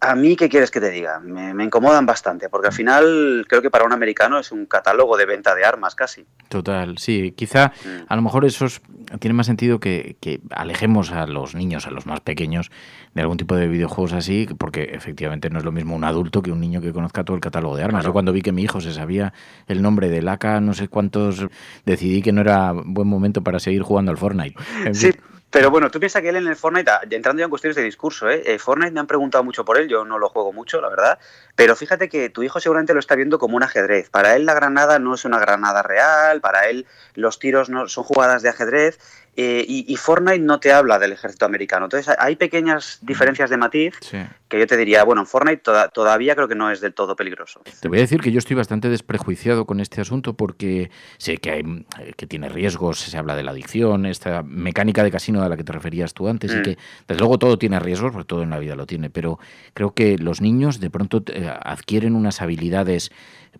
a 0.00 0.14
mí, 0.14 0.36
¿qué 0.36 0.48
quieres 0.48 0.70
que 0.70 0.80
te 0.80 0.90
diga? 0.90 1.20
Me, 1.20 1.54
me, 1.54 1.64
incomodan 1.64 2.04
bastante, 2.04 2.48
porque 2.48 2.68
al 2.68 2.72
final 2.72 3.46
creo 3.48 3.62
que 3.62 3.70
para 3.70 3.84
un 3.84 3.92
americano 3.92 4.38
es 4.38 4.52
un 4.52 4.66
catálogo 4.66 5.16
de 5.16 5.24
venta 5.24 5.54
de 5.54 5.64
armas 5.64 5.94
casi. 5.94 6.26
Total, 6.48 6.98
sí. 6.98 7.32
Quizá 7.32 7.68
mm. 7.68 8.04
a 8.08 8.16
lo 8.16 8.22
mejor 8.22 8.44
esos 8.44 8.82
tiene 9.20 9.34
más 9.34 9.46
sentido 9.46 9.80
que, 9.80 10.16
que, 10.20 10.40
alejemos 10.50 11.12
a 11.12 11.26
los 11.26 11.54
niños, 11.54 11.86
a 11.86 11.90
los 11.90 12.06
más 12.06 12.20
pequeños, 12.20 12.70
de 13.14 13.22
algún 13.22 13.38
tipo 13.38 13.56
de 13.56 13.68
videojuegos 13.68 14.12
así, 14.12 14.46
porque 14.58 14.90
efectivamente 14.92 15.48
no 15.48 15.58
es 15.58 15.64
lo 15.64 15.72
mismo 15.72 15.96
un 15.96 16.04
adulto 16.04 16.42
que 16.42 16.52
un 16.52 16.60
niño 16.60 16.82
que 16.82 16.92
conozca 16.92 17.24
todo 17.24 17.34
el 17.34 17.40
catálogo 17.40 17.76
de 17.76 17.84
armas. 17.84 18.00
Claro. 18.00 18.10
Yo 18.10 18.12
cuando 18.12 18.32
vi 18.32 18.42
que 18.42 18.52
mi 18.52 18.62
hijo 18.62 18.80
se 18.82 18.92
sabía 18.92 19.32
el 19.66 19.80
nombre 19.80 20.10
del 20.10 20.28
AK, 20.28 20.60
no 20.60 20.74
sé 20.74 20.88
cuántos, 20.88 21.46
decidí 21.86 22.20
que 22.20 22.32
no 22.32 22.42
era 22.42 22.72
buen 22.72 23.08
momento 23.08 23.42
para 23.42 23.60
seguir 23.60 23.82
jugando 23.82 24.10
al 24.10 24.18
Fortnite. 24.18 24.56
Sí. 24.92 25.10
Pero 25.50 25.70
bueno, 25.70 25.90
tú 25.90 26.00
piensas 26.00 26.22
que 26.22 26.28
él 26.28 26.36
en 26.36 26.48
el 26.48 26.56
Fortnite, 26.56 26.90
entrando 27.10 27.40
ya 27.40 27.44
en 27.44 27.50
cuestiones 27.50 27.76
de 27.76 27.82
discurso, 27.82 28.28
¿eh? 28.28 28.42
¿eh? 28.44 28.58
Fortnite 28.58 28.90
me 28.90 29.00
han 29.00 29.06
preguntado 29.06 29.44
mucho 29.44 29.64
por 29.64 29.78
él, 29.78 29.88
yo 29.88 30.04
no 30.04 30.18
lo 30.18 30.28
juego 30.28 30.52
mucho, 30.52 30.80
la 30.80 30.88
verdad, 30.88 31.18
pero 31.54 31.76
fíjate 31.76 32.08
que 32.08 32.28
tu 32.30 32.42
hijo 32.42 32.58
seguramente 32.58 32.94
lo 32.94 33.00
está 33.00 33.14
viendo 33.14 33.38
como 33.38 33.56
un 33.56 33.62
ajedrez. 33.62 34.10
Para 34.10 34.34
él 34.34 34.44
la 34.44 34.54
granada 34.54 34.98
no 34.98 35.14
es 35.14 35.24
una 35.24 35.38
granada 35.38 35.82
real, 35.82 36.40
para 36.40 36.68
él 36.68 36.86
los 37.14 37.38
tiros 37.38 37.70
no 37.70 37.88
son 37.88 38.04
jugadas 38.04 38.42
de 38.42 38.48
ajedrez 38.48 38.98
eh, 39.38 39.64
y, 39.68 39.84
y, 39.92 39.96
Fortnite 39.96 40.38
no 40.38 40.60
te 40.60 40.72
habla 40.72 40.98
del 40.98 41.12
ejército 41.12 41.44
americano. 41.44 41.86
Entonces 41.86 42.14
hay 42.18 42.36
pequeñas 42.36 42.98
diferencias 43.02 43.50
de 43.50 43.58
matiz 43.58 43.94
sí. 44.00 44.16
que 44.48 44.58
yo 44.58 44.66
te 44.66 44.78
diría, 44.78 45.04
bueno, 45.04 45.20
en 45.20 45.26
Fortnite 45.26 45.58
toda, 45.58 45.88
todavía 45.88 46.34
creo 46.34 46.48
que 46.48 46.54
no 46.54 46.70
es 46.70 46.80
del 46.80 46.94
todo 46.94 47.14
peligroso. 47.16 47.60
Te 47.80 47.88
voy 47.88 47.98
a 47.98 48.00
decir 48.00 48.22
que 48.22 48.32
yo 48.32 48.38
estoy 48.38 48.56
bastante 48.56 48.88
desprejuiciado 48.88 49.66
con 49.66 49.80
este 49.80 50.00
asunto 50.00 50.34
porque 50.34 50.90
sé 51.18 51.36
que, 51.36 51.50
hay, 51.50 51.86
que 52.16 52.26
tiene 52.26 52.48
riesgos, 52.48 52.98
se 53.00 53.18
habla 53.18 53.36
de 53.36 53.42
la 53.42 53.50
adicción, 53.50 54.06
esta 54.06 54.42
mecánica 54.42 55.04
de 55.04 55.10
casino 55.10 55.42
a 55.42 55.50
la 55.50 55.58
que 55.58 55.64
te 55.64 55.72
referías 55.72 56.14
tú 56.14 56.28
antes 56.28 56.54
mm. 56.54 56.58
y 56.58 56.62
que 56.62 56.78
desde 57.06 57.20
luego 57.20 57.38
todo 57.38 57.58
tiene 57.58 57.78
riesgos, 57.78 58.12
porque 58.12 58.26
todo 58.26 58.42
en 58.42 58.48
la 58.48 58.58
vida 58.58 58.74
lo 58.74 58.86
tiene, 58.86 59.10
pero 59.10 59.38
creo 59.74 59.92
que 59.92 60.16
los 60.16 60.40
niños 60.40 60.80
de 60.80 60.88
pronto 60.88 61.22
eh, 61.26 61.52
adquieren 61.62 62.14
unas 62.14 62.40
habilidades 62.40 63.10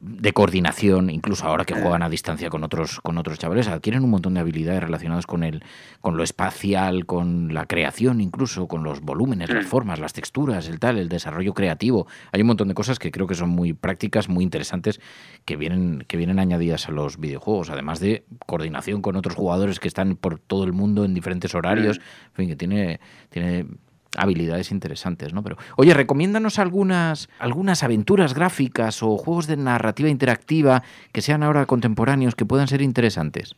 de 0.00 0.32
coordinación, 0.32 1.10
incluso 1.10 1.46
ahora 1.46 1.64
que 1.64 1.74
juegan 1.74 2.02
a 2.02 2.08
distancia 2.08 2.50
con 2.50 2.64
otros, 2.64 3.00
con 3.00 3.18
otros 3.18 3.38
chavales, 3.38 3.68
adquieren 3.68 4.04
un 4.04 4.10
montón 4.10 4.34
de 4.34 4.40
habilidades 4.40 4.82
relacionadas 4.82 5.26
con 5.26 5.42
el, 5.42 5.62
con 6.00 6.16
lo 6.16 6.22
espacial, 6.22 7.06
con 7.06 7.52
la 7.54 7.66
creación 7.66 8.20
incluso, 8.20 8.68
con 8.68 8.82
los 8.84 9.00
volúmenes, 9.00 9.50
las 9.50 9.64
Mm. 9.64 9.68
formas, 9.68 9.98
las 9.98 10.12
texturas, 10.12 10.68
el 10.68 10.78
tal, 10.78 10.98
el 10.98 11.08
desarrollo 11.08 11.54
creativo. 11.54 12.06
Hay 12.32 12.40
un 12.40 12.46
montón 12.48 12.68
de 12.68 12.74
cosas 12.74 12.98
que 12.98 13.10
creo 13.10 13.26
que 13.26 13.34
son 13.34 13.48
muy 13.50 13.72
prácticas, 13.72 14.28
muy 14.28 14.44
interesantes, 14.44 15.00
que 15.44 15.56
vienen, 15.56 16.04
que 16.06 16.16
vienen 16.16 16.38
añadidas 16.38 16.88
a 16.88 16.92
los 16.92 17.18
videojuegos, 17.18 17.70
además 17.70 18.00
de 18.00 18.24
coordinación 18.46 19.02
con 19.02 19.16
otros 19.16 19.34
jugadores 19.34 19.80
que 19.80 19.88
están 19.88 20.16
por 20.16 20.38
todo 20.38 20.64
el 20.64 20.72
mundo 20.72 21.04
en 21.04 21.14
diferentes 21.14 21.54
horarios, 21.54 21.98
Mm. 21.98 22.02
en 22.02 22.34
fin, 22.34 22.48
que 22.48 22.56
tiene, 22.56 23.00
tiene 23.30 23.66
habilidades 24.16 24.70
interesantes, 24.70 25.32
¿no? 25.32 25.42
Pero, 25.42 25.56
oye, 25.76 25.94
recomiéndanos 25.94 26.58
algunas, 26.58 27.28
algunas 27.38 27.82
aventuras 27.82 28.34
gráficas 28.34 29.02
o 29.02 29.16
juegos 29.16 29.46
de 29.46 29.56
narrativa 29.56 30.08
interactiva 30.08 30.82
que 31.12 31.22
sean 31.22 31.42
ahora 31.42 31.66
contemporáneos, 31.66 32.34
que 32.34 32.46
puedan 32.46 32.68
ser 32.68 32.82
interesantes. 32.82 33.56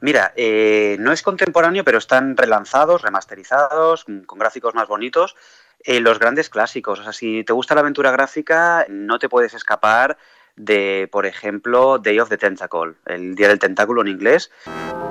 Mira, 0.00 0.32
eh, 0.36 0.96
no 1.00 1.12
es 1.12 1.22
contemporáneo, 1.22 1.84
pero 1.84 1.98
están 1.98 2.36
relanzados, 2.36 3.02
remasterizados, 3.02 4.04
con 4.04 4.38
gráficos 4.38 4.74
más 4.74 4.88
bonitos. 4.88 5.34
eh, 5.84 6.00
los 6.00 6.18
grandes 6.18 6.48
clásicos. 6.48 7.00
O 7.00 7.02
sea, 7.02 7.12
si 7.12 7.44
te 7.44 7.52
gusta 7.52 7.74
la 7.74 7.82
aventura 7.82 8.10
gráfica, 8.10 8.86
no 8.88 9.18
te 9.18 9.28
puedes 9.28 9.54
escapar 9.54 10.16
de, 10.56 11.08
por 11.10 11.26
ejemplo, 11.26 11.98
Day 11.98 12.18
of 12.20 12.28
the 12.28 12.38
Tentacle, 12.38 12.94
el 13.06 13.34
Día 13.34 13.48
del 13.48 13.58
Tentáculo 13.58 14.02
en 14.02 14.08
inglés. 14.08 14.50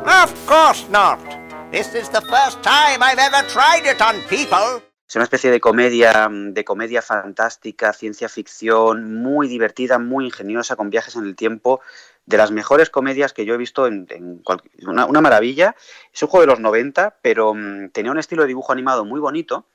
Of 0.05 0.33
course 0.47 0.87
not. 0.89 1.42
This 1.73 1.95
is 1.95 2.07
the 2.11 2.21
first 2.21 2.61
time 2.61 3.01
I've 3.01 3.17
ever 3.17 3.41
tried 3.47 3.87
it 3.91 3.99
on 3.99 4.21
people. 4.29 4.83
Es 5.09 5.15
una 5.15 5.23
especie 5.23 5.49
de 5.49 5.59
comedia, 5.59 6.29
mm, 6.29 6.53
de 6.53 6.63
comedia 6.63 7.01
fantástica, 7.01 7.93
ciencia 7.93 8.29
ficción, 8.29 9.15
muy 9.15 9.47
divertida, 9.47 9.97
muy 9.97 10.25
ingeniosa, 10.25 10.75
con 10.75 10.91
viajes 10.91 11.15
en 11.15 11.23
el 11.23 11.35
tiempo, 11.35 11.81
de 12.27 12.37
las 12.37 12.51
mejores 12.51 12.91
comedias 12.91 13.33
que 13.33 13.43
yo 13.43 13.55
he 13.55 13.57
visto 13.57 13.87
en, 13.87 14.05
en 14.11 14.43
una, 14.85 15.21
maravilla. 15.21 15.75
Es 16.13 16.21
un 16.21 16.29
juego 16.29 16.41
de 16.41 16.51
los 16.51 16.59
90, 16.59 17.17
pero 17.23 17.55
mm, 17.55 17.89
tenía 17.89 18.11
un 18.11 18.19
estilo 18.19 18.43
de 18.43 18.49
dibujo 18.49 18.71
animado 18.71 19.03
muy 19.03 19.19
bonito 19.19 19.65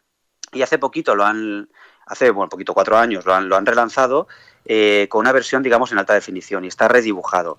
y 0.52 0.62
hace 0.62 0.78
poquito 0.78 1.16
lo 1.16 1.24
han, 1.24 1.68
hace 2.06 2.30
bueno, 2.30 2.48
poquito, 2.48 2.74
cuatro 2.74 2.96
años, 2.96 3.26
lo 3.26 3.34
han, 3.34 3.48
lo 3.48 3.56
han 3.56 3.66
relanzado 3.66 4.28
eh, 4.64 5.08
con 5.10 5.18
una 5.18 5.32
versión, 5.32 5.64
digamos, 5.64 5.90
en 5.90 5.98
alta 5.98 6.14
definición 6.14 6.64
y 6.64 6.68
está 6.68 6.86
redibujado. 6.86 7.58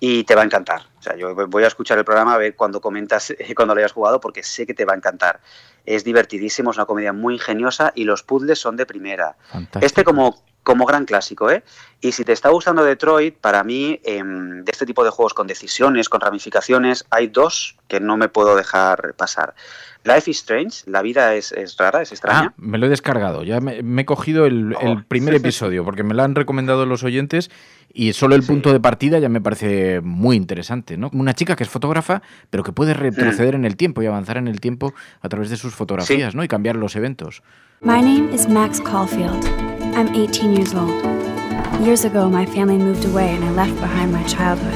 Y 0.00 0.24
te 0.24 0.34
va 0.34 0.42
a 0.42 0.44
encantar. 0.44 0.80
O 0.98 1.02
sea, 1.02 1.14
yo 1.14 1.34
voy 1.34 1.62
a 1.62 1.66
escuchar 1.66 1.98
el 1.98 2.04
programa 2.04 2.34
a 2.34 2.38
ver 2.38 2.56
cuando 2.56 2.80
comentas, 2.80 3.30
eh, 3.38 3.54
cuando 3.54 3.74
lo 3.74 3.80
hayas 3.80 3.92
jugado, 3.92 4.20
porque 4.20 4.42
sé 4.42 4.66
que 4.66 4.74
te 4.74 4.84
va 4.84 4.94
a 4.94 4.96
encantar. 4.96 5.40
Es 5.84 6.04
divertidísimo, 6.04 6.70
es 6.70 6.76
una 6.76 6.86
comedia 6.86 7.12
muy 7.12 7.34
ingeniosa 7.34 7.92
y 7.94 8.04
los 8.04 8.22
puzzles 8.22 8.58
son 8.58 8.76
de 8.76 8.86
primera. 8.86 9.36
Este 9.80 10.02
como, 10.04 10.42
como 10.70 10.86
gran 10.86 11.04
clásico, 11.04 11.50
¿eh? 11.50 11.64
Y 12.00 12.12
si 12.12 12.24
te 12.24 12.32
está 12.32 12.48
gustando 12.48 12.84
Detroit, 12.84 13.34
para 13.34 13.64
mí, 13.64 14.00
em, 14.04 14.62
de 14.62 14.70
este 14.70 14.86
tipo 14.86 15.02
de 15.02 15.10
juegos 15.10 15.34
con 15.34 15.48
decisiones, 15.48 16.08
con 16.08 16.20
ramificaciones, 16.20 17.04
hay 17.10 17.26
dos 17.26 17.76
que 17.88 17.98
no 17.98 18.16
me 18.16 18.28
puedo 18.28 18.54
dejar 18.54 19.14
pasar. 19.16 19.54
Life 20.04 20.30
is 20.30 20.38
Strange, 20.38 20.88
la 20.88 21.02
vida 21.02 21.34
es, 21.34 21.50
es 21.50 21.76
rara, 21.76 22.02
es 22.02 22.12
extraña. 22.12 22.50
Ah, 22.50 22.54
me 22.56 22.78
lo 22.78 22.86
he 22.86 22.88
descargado. 22.88 23.42
Ya 23.42 23.60
me, 23.60 23.82
me 23.82 24.02
he 24.02 24.04
cogido 24.04 24.46
el, 24.46 24.76
el 24.80 25.04
primer 25.04 25.34
episodio 25.34 25.84
porque 25.84 26.04
me 26.04 26.14
lo 26.14 26.22
han 26.22 26.36
recomendado 26.36 26.86
los 26.86 27.02
oyentes 27.02 27.50
y 27.92 28.12
solo 28.12 28.36
el 28.36 28.44
punto 28.44 28.72
de 28.72 28.78
partida 28.78 29.18
ya 29.18 29.28
me 29.28 29.40
parece 29.40 30.00
muy 30.00 30.36
interesante, 30.36 30.96
¿no? 30.96 31.10
Una 31.12 31.34
chica 31.34 31.56
que 31.56 31.64
es 31.64 31.68
fotógrafa, 31.68 32.22
pero 32.48 32.62
que 32.62 32.70
puede 32.70 32.94
retroceder 32.94 33.56
en 33.56 33.64
el 33.64 33.76
tiempo 33.76 34.02
y 34.02 34.06
avanzar 34.06 34.36
en 34.36 34.46
el 34.46 34.60
tiempo 34.60 34.94
a 35.20 35.28
través 35.28 35.50
de 35.50 35.56
sus 35.56 35.74
fotografías, 35.74 36.36
¿no? 36.36 36.44
Y 36.44 36.48
cambiar 36.48 36.76
los 36.76 36.94
eventos. 36.94 37.42
My 37.80 38.00
name 38.00 38.32
is 38.32 38.48
Max 38.48 38.80
Caulfield. 38.80 39.69
I'm 39.94 40.14
18 40.14 40.52
years 40.52 40.74
old. 40.74 40.90
Years 41.84 42.04
ago, 42.04 42.28
my 42.30 42.46
family 42.46 42.78
moved 42.78 43.04
away 43.04 43.30
and 43.30 43.44
I 43.44 43.50
left 43.50 43.74
behind 43.80 44.12
my 44.12 44.22
childhood. 44.24 44.74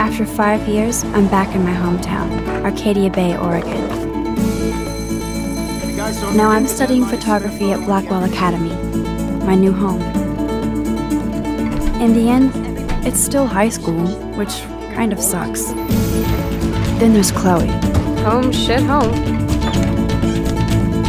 After 0.00 0.24
five 0.24 0.66
years, 0.68 1.02
I'm 1.04 1.28
back 1.28 1.54
in 1.54 1.64
my 1.64 1.72
hometown, 1.72 2.28
Arcadia 2.64 3.10
Bay, 3.10 3.36
Oregon. 3.36 3.88
Now 6.36 6.50
I'm 6.50 6.66
studying 6.66 7.04
photography 7.04 7.72
at 7.72 7.84
Blackwell 7.84 8.24
Academy, 8.24 8.74
my 9.44 9.54
new 9.54 9.72
home. 9.72 10.00
In 12.00 12.12
the 12.14 12.28
end, 12.28 12.52
it's 13.06 13.20
still 13.20 13.46
high 13.46 13.70
school, 13.70 14.06
which 14.36 14.62
kind 14.94 15.12
of 15.12 15.20
sucks. 15.20 15.72
Then 16.98 17.12
there's 17.12 17.32
Chloe. 17.32 17.66
Home, 18.22 18.52
shit, 18.52 18.82
home. 18.82 19.35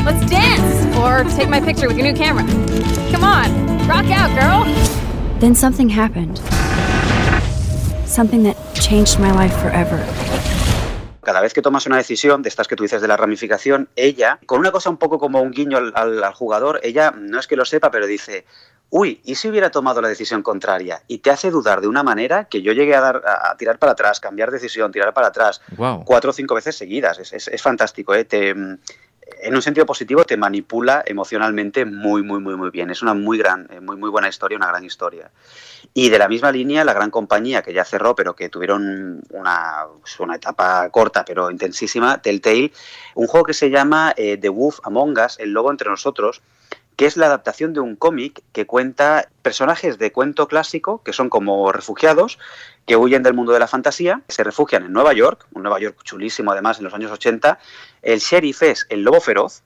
Let's 0.08 0.24
dance! 0.30 0.98
Or 0.98 1.24
take 1.36 1.50
my 1.50 1.60
picture 1.60 1.88
with 1.88 1.98
your 1.98 2.08
new 2.08 2.16
camera. 2.16 2.46
Come 3.12 3.24
on, 3.26 3.50
rock 3.88 4.06
out, 4.10 4.32
girl! 4.40 4.64
Then 5.42 5.54
something 5.54 5.90
happened. 5.90 6.40
Something 8.08 8.44
that 8.44 8.56
changed 8.74 9.20
my 9.20 9.32
life 9.32 9.54
forever. 9.62 10.00
cada 11.22 11.42
vez 11.42 11.54
que 11.54 11.62
tomas 11.62 11.86
una 11.86 11.98
decisión, 11.98 12.42
de 12.42 12.48
estas 12.48 12.70
que 12.70 12.78
tú 12.78 12.84
dices 12.84 13.02
de 13.02 13.08
la 13.10 13.18
ramificación, 13.18 13.90
ella, 13.98 14.40
con 14.46 14.60
una 14.62 14.72
cosa 14.72 14.90
un 14.90 14.96
poco 14.96 15.20
como 15.20 15.42
un 15.42 15.52
guiño 15.52 15.78
al, 15.78 15.92
al- 15.94 16.24
al 16.24 16.34
jugador, 16.34 16.80
ella 16.84 17.12
no 17.18 17.38
es 17.38 17.48
que 17.48 17.58
lo 17.58 17.66
sepa, 17.66 17.92
pero 17.92 18.08
dice, 18.08 18.46
uy, 18.92 19.20
¿y 19.26 19.36
si 19.36 19.50
hubiera 19.50 19.70
tomado 19.70 20.02
la 20.02 20.08
decisión 20.08 20.42
contraria? 20.42 21.02
Y 21.10 21.18
te 21.18 21.30
hace 21.30 21.52
dudar 21.52 21.82
de 21.82 21.88
una 21.90 22.02
manera 22.02 22.46
que 22.46 22.62
yo 22.62 22.72
llegué 22.72 22.96
a, 22.96 23.02
dar, 23.02 23.24
a, 23.28 23.52
a 23.52 23.58
tirar 23.58 23.78
para 23.78 23.92
atrás, 23.92 24.22
cambiar 24.22 24.52
decisión, 24.52 24.90
tirar 24.94 25.14
para 25.14 25.28
atrás, 25.28 25.60
Wow. 25.76 26.06
cuatro 26.06 26.30
o 26.30 26.34
cinco 26.34 26.56
veces 26.56 26.78
seguidas. 26.78 27.20
Es, 27.20 27.34
es- 27.34 27.50
es 27.50 27.62
fantástico, 27.62 28.16
¿eh? 28.16 28.24
Te, 28.24 28.56
en 29.42 29.56
un 29.56 29.62
sentido 29.62 29.86
positivo 29.86 30.24
te 30.24 30.38
manipula 30.38 31.04
emocionalmente 31.06 31.86
muy, 31.86 32.24
muy, 32.24 32.40
muy, 32.40 32.56
muy 32.56 32.70
bien. 32.70 32.90
Es 32.90 33.02
una 33.02 33.14
muy 33.14 33.38
gran, 33.38 33.68
eh, 33.72 33.80
muy, 33.80 33.96
muy 33.96 34.10
buena 34.10 34.28
historia, 34.28 34.58
una 34.58 34.68
gran 34.68 34.84
historia. 34.84 35.32
Y 35.94 36.10
de 36.10 36.20
la 36.20 36.28
misma 36.28 36.52
línea, 36.52 36.84
la 36.84 36.94
gran 36.94 37.12
compañía 37.12 37.62
que 37.62 37.74
ya 37.74 37.86
cerró, 37.86 38.16
pero 38.16 38.36
que 38.36 38.50
tuvieron 38.50 39.22
una, 39.30 39.86
pues, 40.02 40.20
una 40.20 40.36
etapa 40.36 40.90
corta 40.90 41.24
pero 41.26 41.52
intensísima, 41.52 42.22
Telltale, 42.22 42.72
un 43.16 43.28
juego 43.28 43.46
que 43.46 43.54
se 43.54 43.70
llama 43.70 44.14
eh, 44.18 44.38
The 44.38 44.50
Wolf 44.50 44.80
Among 44.84 45.18
Us, 45.20 45.40
El 45.40 45.52
Lobo 45.52 45.72
entre 45.72 45.90
nosotros, 45.90 46.42
que 46.98 47.06
es 47.06 47.16
la 47.16 47.28
adaptación 47.28 47.74
de 47.74 47.80
un 47.80 47.96
cómic 47.96 48.42
que 48.52 48.66
cuenta 48.66 49.30
personajes 49.44 50.00
de 50.00 50.12
cuento 50.12 50.48
clásico, 50.48 51.04
que 51.04 51.14
son 51.14 51.30
como 51.30 51.72
refugiados, 51.72 52.40
que 52.88 52.98
huyen 52.98 53.22
del 53.22 53.36
mundo 53.36 53.54
de 53.54 53.60
la 53.60 53.68
fantasía, 53.68 54.24
se 54.28 54.44
refugian 54.44 54.84
en 54.84 54.94
Nueva 54.94 55.14
York, 55.14 55.46
un 55.54 55.62
Nueva 55.62 55.80
York 55.80 56.00
chulísimo 56.04 56.52
además 56.52 56.80
en 56.80 56.86
los 56.86 56.96
años 56.96 57.12
80. 57.12 57.60
El 58.02 58.20
sheriff 58.20 58.64
es 58.64 58.88
el 58.90 59.04
lobo 59.04 59.22
feroz, 59.22 59.62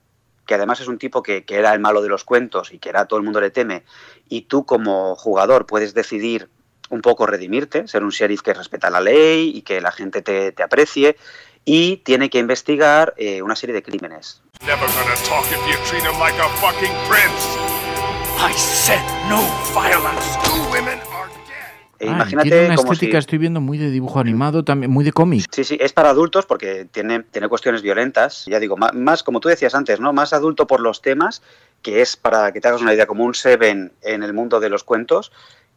que 0.46 0.54
además 0.54 0.80
es 0.80 0.88
un 0.88 0.98
tipo 0.98 1.22
que, 1.22 1.44
que 1.44 1.56
era 1.56 1.72
el 1.72 1.80
malo 1.80 2.02
de 2.02 2.10
los 2.10 2.24
cuentos 2.24 2.70
y 2.70 2.78
que 2.78 2.90
era 2.90 3.06
todo 3.06 3.18
el 3.18 3.24
mundo 3.24 3.40
le 3.40 3.50
teme, 3.50 3.84
y 4.28 4.42
tú 4.42 4.66
como 4.66 5.16
jugador 5.16 5.64
puedes 5.64 5.94
decidir 5.94 6.50
un 6.90 7.00
poco 7.00 7.24
redimirte, 7.24 7.88
ser 7.88 8.04
un 8.04 8.10
sheriff 8.10 8.42
que 8.42 8.52
respeta 8.52 8.90
la 8.90 9.00
ley 9.00 9.50
y 9.54 9.62
que 9.62 9.80
la 9.80 9.92
gente 9.92 10.20
te, 10.20 10.52
te 10.52 10.62
aprecie, 10.62 11.16
y 11.64 11.98
tiene 11.98 12.30
que 12.30 12.38
investigar 12.38 13.14
eh, 13.16 13.42
una 13.42 13.56
serie 13.56 13.74
de 13.74 13.82
crímenes. 13.82 14.42
Are 14.60 14.76
Eh, 21.98 22.06
Ah, 22.08 22.12
imagínate 22.14 22.48
tiene 22.50 22.66
una 22.66 22.74
como 22.74 22.92
estética, 22.92 23.12
si- 23.12 23.18
estoy 23.18 23.38
viendo, 23.38 23.60
muy 23.60 23.78
de 23.78 23.88
dibujo 23.90 24.18
animado, 24.18 24.64
también 24.64 24.90
muy 24.90 25.04
de 25.04 25.12
cómic. 25.12 25.46
Sí, 25.52 25.62
sí, 25.62 25.78
es 25.80 25.92
para 25.92 26.10
adultos 26.10 26.46
porque 26.46 26.84
tiene, 26.90 27.20
tiene 27.22 27.48
cuestiones 27.48 27.80
violentas. 27.82 28.44
Ya 28.46 28.58
digo, 28.58 28.76
ma- 28.76 28.90
más, 28.92 29.22
como 29.22 29.38
tú 29.38 29.48
decías 29.48 29.74
antes, 29.76 30.00
¿no? 30.00 30.12
Más 30.12 30.32
adulto 30.32 30.66
por 30.66 30.80
los 30.80 31.00
temas, 31.00 31.42
que 31.80 32.02
es 32.02 32.16
para 32.16 32.50
que 32.52 32.60
te 32.60 32.66
hagas 32.66 32.82
una 32.82 32.92
idea, 32.92 33.06
como 33.06 33.24
un 33.24 33.34
Seven 33.34 33.92
en 34.02 34.22
el 34.24 34.32
mundo 34.32 34.58
de 34.58 34.68
los 34.68 34.82
cuentos, 34.82 35.30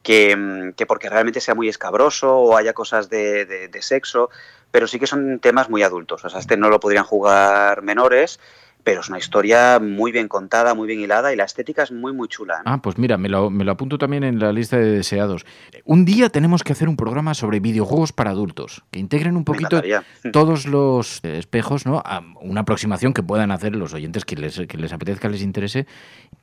que, 0.06 0.36
mm, 0.38 0.74
que 0.78 0.86
porque 0.86 1.10
realmente 1.10 1.42
sea 1.42 1.56
muy 1.56 1.68
escabroso 1.68 2.34
o 2.38 2.56
haya 2.56 2.72
cosas 2.74 3.10
de, 3.10 3.46
de- 3.46 3.68
de 3.68 3.82
sexo, 3.82 4.30
pero 4.72 4.88
sí 4.88 5.00
que 5.00 5.08
son 5.08 5.40
temas 5.40 5.70
muy 5.70 5.84
adultos. 5.84 6.24
O 6.24 6.30
sea, 6.30 6.40
este 6.40 6.56
no 6.56 6.70
lo 6.70 6.80
podrían 6.80 7.04
jugar 7.04 7.82
menores, 7.82 8.40
pero 8.84 9.02
es 9.02 9.10
una 9.10 9.18
historia 9.18 9.80
muy 9.80 10.12
bien 10.12 10.28
contada, 10.28 10.76
muy 10.76 10.86
bien 10.88 11.00
hilada 11.00 11.34
y 11.34 11.36
la 11.36 11.44
estética 11.44 11.82
es 11.82 11.92
muy, 11.92 12.14
muy 12.14 12.28
chula. 12.28 12.62
Ah, 12.66 12.80
pues 12.84 13.00
mira, 13.00 13.18
me 13.18 13.30
lo, 13.30 13.50
me 13.50 13.64
lo 13.64 13.72
apunto 13.72 13.98
también 13.98 14.24
en 14.24 14.38
la 14.38 14.52
lista 14.52 14.78
de 14.78 14.92
deseados. 14.92 15.44
Un 15.86 16.06
día 16.06 16.30
tenemos 16.30 16.62
que 16.64 16.74
hacer 16.74 16.88
un 16.88 16.96
programa 16.96 17.34
sobre 17.34 17.60
videojuegos 17.60 18.14
para 18.14 18.30
adultos, 18.30 18.84
que 18.92 19.00
integren 19.00 19.38
un 19.38 19.44
poquito 19.44 19.82
todos 20.32 20.68
los 20.68 21.20
espejos, 21.24 21.88
¿no? 21.88 21.98
A 22.06 22.22
una 22.42 22.62
aproximación 22.62 23.12
que 23.14 23.24
puedan 23.24 23.50
hacer 23.50 23.76
los 23.76 23.92
oyentes 23.96 24.24
que 24.24 24.36
les, 24.36 24.62
que 24.68 24.78
les 24.78 24.94
apetezca, 24.94 25.30
les 25.30 25.42
interese. 25.42 25.88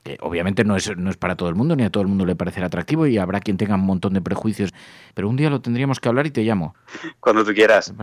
Que 0.03 0.19
obviamente 0.21 0.65
no 0.65 0.77
es, 0.77 0.97
no 0.97 1.11
es 1.11 1.17
para 1.17 1.37
todo 1.37 1.49
el 1.49 1.55
mundo, 1.55 1.77
ni 1.77 1.85
a 1.85 1.91
todo 1.91 2.03
el 2.03 2.09
mundo 2.09 2.27
le 2.27 2.35
parecerá 2.35 2.67
atractivo 2.67 3.07
y 3.07 3.19
habrá 3.19 3.41
quien 3.41 3.57
tenga 3.57 3.77
un 3.77 3.87
montón 3.87 4.15
de 4.15 4.21
prejuicios, 4.21 4.73
pero 5.15 5.29
un 5.29 5.37
día 5.37 5.51
lo 5.51 5.61
tendríamos 5.61 6.01
que 6.01 6.09
hablar 6.09 6.27
y 6.27 6.31
te 6.31 6.43
llamo. 6.43 6.75
Cuando 7.21 7.45
tú 7.45 7.53
quieras. 7.53 7.95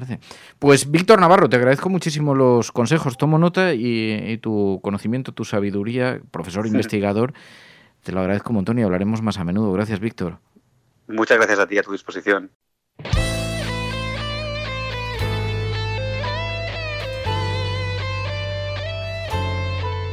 Pues 0.60 0.90
Víctor 0.90 1.20
Navarro, 1.20 1.50
te 1.50 1.58
agradezco 1.58 1.90
muchísimo 1.90 2.36
los 2.36 2.72
consejos, 2.72 3.18
tomo 3.18 3.38
nota 3.38 3.74
y, 3.74 4.14
y 4.14 4.38
tu 4.38 4.80
conocimiento, 4.82 5.34
tu 5.34 5.44
sabiduría, 5.44 6.22
profesor 6.32 6.66
investigador, 6.66 7.34
te 8.04 8.12
lo 8.12 8.22
agradezco 8.22 8.52
un 8.52 8.58
montón 8.58 8.80
y 8.80 8.84
hablaremos 8.84 9.22
más 9.22 9.38
a 9.38 9.44
menudo. 9.44 9.74
Gracias, 9.74 10.00
Víctor. 10.00 10.40
Muchas 11.08 11.38
gracias 11.38 11.60
a 11.60 11.68
ti, 11.68 11.78
a 11.78 11.84
tu 11.84 11.92
disposición. 11.92 12.52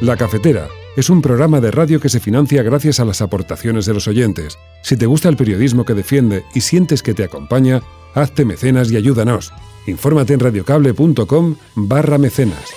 La 0.00 0.14
Cafetera 0.16 0.68
es 0.96 1.10
un 1.10 1.22
programa 1.22 1.60
de 1.60 1.70
radio 1.70 2.00
que 2.00 2.08
se 2.08 2.20
financia 2.20 2.62
gracias 2.62 3.00
a 3.00 3.04
las 3.04 3.22
aportaciones 3.22 3.86
de 3.86 3.94
los 3.94 4.08
oyentes. 4.08 4.58
Si 4.82 4.96
te 4.96 5.06
gusta 5.06 5.28
el 5.28 5.36
periodismo 5.36 5.84
que 5.84 5.94
defiende 5.94 6.44
y 6.54 6.62
sientes 6.62 7.02
que 7.02 7.14
te 7.14 7.24
acompaña, 7.24 7.82
Hazte 8.16 8.46
mecenas 8.46 8.90
y 8.90 8.96
ayúdanos. 8.96 9.52
Infórmate 9.86 10.32
en 10.32 10.40
radiocable.com 10.40 11.56
barra 11.74 12.16
mecenas. 12.16 12.72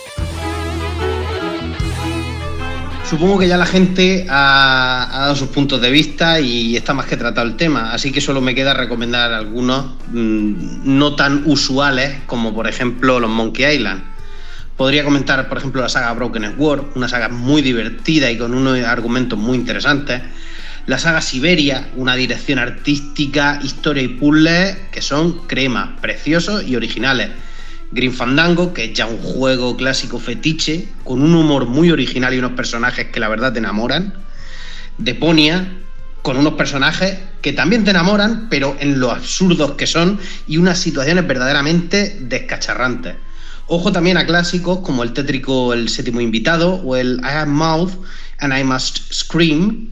Supongo 3.10 3.40
que 3.40 3.48
ya 3.48 3.56
la 3.56 3.66
gente 3.66 4.28
ha, 4.30 5.08
dado 5.12 5.36
sus 5.38 5.48
puntos 5.48 5.80
de 5.80 5.90
vista 5.90 6.42
y 6.42 6.76
está 6.76 6.94
más 6.94 7.06
que 7.06 7.16
tratado 7.16 7.48
el 7.48 7.56
tema, 7.56 7.94
así 7.94 8.12
que 8.12 8.20
solo 8.20 8.42
me 8.42 8.54
queda 8.54 8.74
recomendar 8.74 9.32
algunos 9.32 9.94
mmm, 10.12 10.54
no 10.84 11.16
tan 11.16 11.44
usuales 11.46 12.18
como 12.26 12.54
por 12.54 12.68
ejemplo 12.68 13.22
los 13.22 13.32
Monkey 13.32 13.78
Island. 13.78 14.04
Podría 14.80 15.04
comentar, 15.04 15.50
por 15.50 15.58
ejemplo, 15.58 15.82
la 15.82 15.90
saga 15.90 16.14
Broken 16.14 16.56
Sword, 16.56 16.96
una 16.96 17.10
saga 17.10 17.28
muy 17.28 17.62
divertida 17.62 18.32
y 18.32 18.38
con 18.38 18.54
unos 18.54 18.82
argumentos 18.86 19.38
muy 19.38 19.58
interesantes. 19.58 20.22
La 20.86 20.98
saga 20.98 21.20
Siberia, 21.20 21.90
una 21.98 22.16
dirección 22.16 22.60
artística, 22.60 23.60
historia 23.62 24.04
y 24.04 24.08
puzzles 24.08 24.78
que 24.90 25.02
son 25.02 25.48
cremas, 25.48 26.00
preciosos 26.00 26.66
y 26.66 26.78
originales. 26.78 27.28
Green 27.92 28.14
Fandango, 28.14 28.74
que 28.74 28.86
es 28.86 28.94
ya 28.94 29.06
un 29.06 29.18
juego 29.18 29.76
clásico 29.76 30.18
fetiche, 30.18 30.88
con 31.04 31.22
un 31.24 31.36
humor 31.36 31.66
muy 31.66 31.92
original 31.92 32.34
y 32.34 32.40
unos 32.40 32.54
personajes 32.54 33.08
que 33.08 33.20
la 33.20 33.28
verdad 33.28 33.52
te 33.52 33.60
enamoran. 33.60 34.14
Deponia, 34.98 35.74
con 36.22 36.38
unos 36.38 36.54
personajes 36.54 37.18
que 37.42 37.52
también 37.52 37.84
te 37.84 37.92
enamoran, 37.92 38.48
pero 38.50 38.78
en 38.80 39.02
lo 39.02 39.12
absurdos 39.12 39.74
que 39.74 39.88
son 39.88 40.22
y 40.48 40.56
unas 40.56 40.80
situaciones 40.80 41.28
verdaderamente 41.28 42.16
descacharrantes. 42.22 43.16
Ojo 43.72 43.92
también 43.92 44.18
a 44.18 44.26
clásicos 44.26 44.80
como 44.80 45.04
el 45.04 45.14
tétrico 45.14 45.74
El 45.74 45.90
séptimo 45.90 46.22
invitado 46.22 46.74
o 46.74 46.96
el 46.96 47.20
I 47.24 47.28
have 47.28 47.52
mouth 47.52 47.92
and 48.40 48.52
I 48.58 48.64
must 48.64 49.14
scream 49.14 49.90